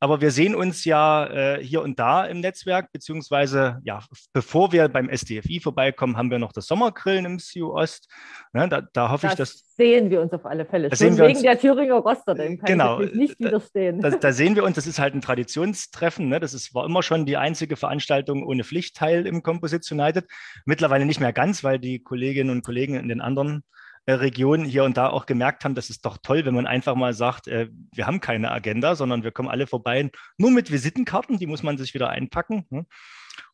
[0.00, 4.00] Aber wir sehen uns ja äh, hier und da im Netzwerk, beziehungsweise ja,
[4.32, 8.08] bevor wir beim SDFI vorbeikommen, haben wir noch das Sommergrillen im CU Ost.
[8.52, 9.74] Ja, da, da, hoffe das ich, dass.
[9.76, 10.94] Sehen wir uns auf alle Fälle.
[10.94, 14.00] Schon wegen uns, der Thüringer Roster, dem kann genau, ich nicht widerstehen.
[14.00, 16.28] Da, da, sehen wir uns, das ist halt ein Traditionstreffen.
[16.28, 16.38] Ne?
[16.38, 20.26] Das ist, war immer schon die einzige Veranstaltung ohne Pflichtteil im Composition United.
[20.64, 23.64] Mittlerweile nicht mehr ganz, weil die Kolleginnen und Kollegen in den anderen
[24.06, 27.14] Region hier und da auch gemerkt haben, das ist doch toll, wenn man einfach mal
[27.14, 31.46] sagt, äh, wir haben keine Agenda, sondern wir kommen alle vorbei, nur mit Visitenkarten, die
[31.46, 32.66] muss man sich wieder einpacken.
[32.70, 32.86] Ne?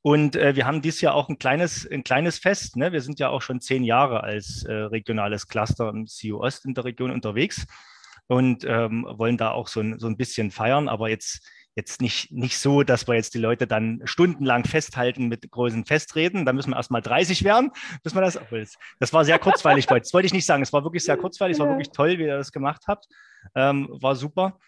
[0.02, 2.76] Und äh, wir haben dieses Jahr auch ein kleines, ein kleines Fest.
[2.76, 2.92] Ne?
[2.92, 6.74] Wir sind ja auch schon zehn Jahre als äh, regionales Cluster im CU Ost in
[6.74, 7.66] der Region unterwegs
[8.26, 11.46] und ähm, wollen da auch so ein, so ein bisschen feiern, aber jetzt
[11.80, 16.44] jetzt nicht, nicht so, dass wir jetzt die Leute dann stundenlang festhalten mit großen Festreden.
[16.44, 17.70] Da müssen wir erstmal 30 werden,
[18.02, 18.38] bis man das.
[18.98, 20.62] Das war sehr kurzweilig, Das wollte ich nicht sagen.
[20.62, 21.56] Es war wirklich sehr kurzweilig.
[21.56, 23.06] Es war wirklich toll, wie ihr das gemacht habt.
[23.54, 24.58] Ähm, war super.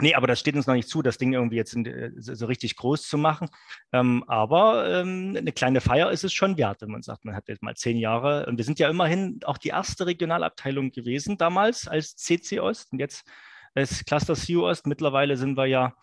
[0.00, 2.76] Nee, aber das steht uns noch nicht zu, das Ding irgendwie jetzt äh, so richtig
[2.76, 3.48] groß zu machen.
[3.92, 7.48] Ähm, aber ähm, eine kleine Feier ist es schon wert, wenn man sagt, man hat
[7.48, 8.46] jetzt mal zehn Jahre.
[8.46, 13.00] Und wir sind ja immerhin auch die erste Regionalabteilung gewesen damals als CC Ost und
[13.00, 13.28] jetzt
[13.74, 14.86] als Cluster CU Ost.
[14.86, 15.94] Mittlerweile sind wir ja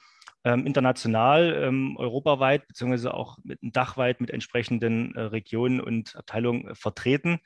[0.45, 6.75] ähm, international, ähm, europaweit, beziehungsweise auch mit dachweit mit entsprechenden äh, Regionen und Abteilungen äh,
[6.75, 7.39] vertreten,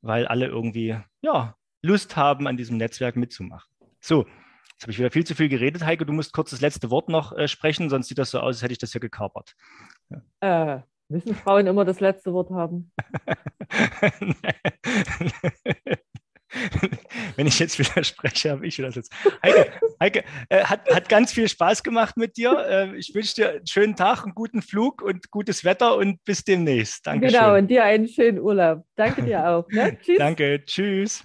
[0.00, 3.70] weil alle irgendwie ja, Lust haben, an diesem Netzwerk mitzumachen.
[4.00, 4.26] So,
[4.72, 5.86] Jetzt habe ich wieder viel zu viel geredet.
[5.86, 8.56] Heike, du musst kurz das letzte Wort noch äh, sprechen, sonst sieht das so aus,
[8.56, 9.54] als hätte ich das hier gekapert.
[10.10, 10.74] Ja.
[10.74, 12.92] Äh, müssen Frauen immer das letzte Wort haben?
[17.36, 19.12] Wenn ich jetzt widerspreche, habe ich wieder das jetzt.
[19.42, 22.58] Heike, Heike äh, hat, hat ganz viel Spaß gemacht mit dir.
[22.68, 26.44] Äh, ich wünsche dir einen schönen Tag, einen guten Flug und gutes Wetter und bis
[26.44, 27.06] demnächst.
[27.06, 27.28] Danke.
[27.28, 28.84] Genau, und dir einen schönen Urlaub.
[28.96, 29.68] Danke dir auch.
[29.70, 29.98] Ne?
[30.02, 30.18] Tschüss.
[30.18, 31.24] Danke, tschüss.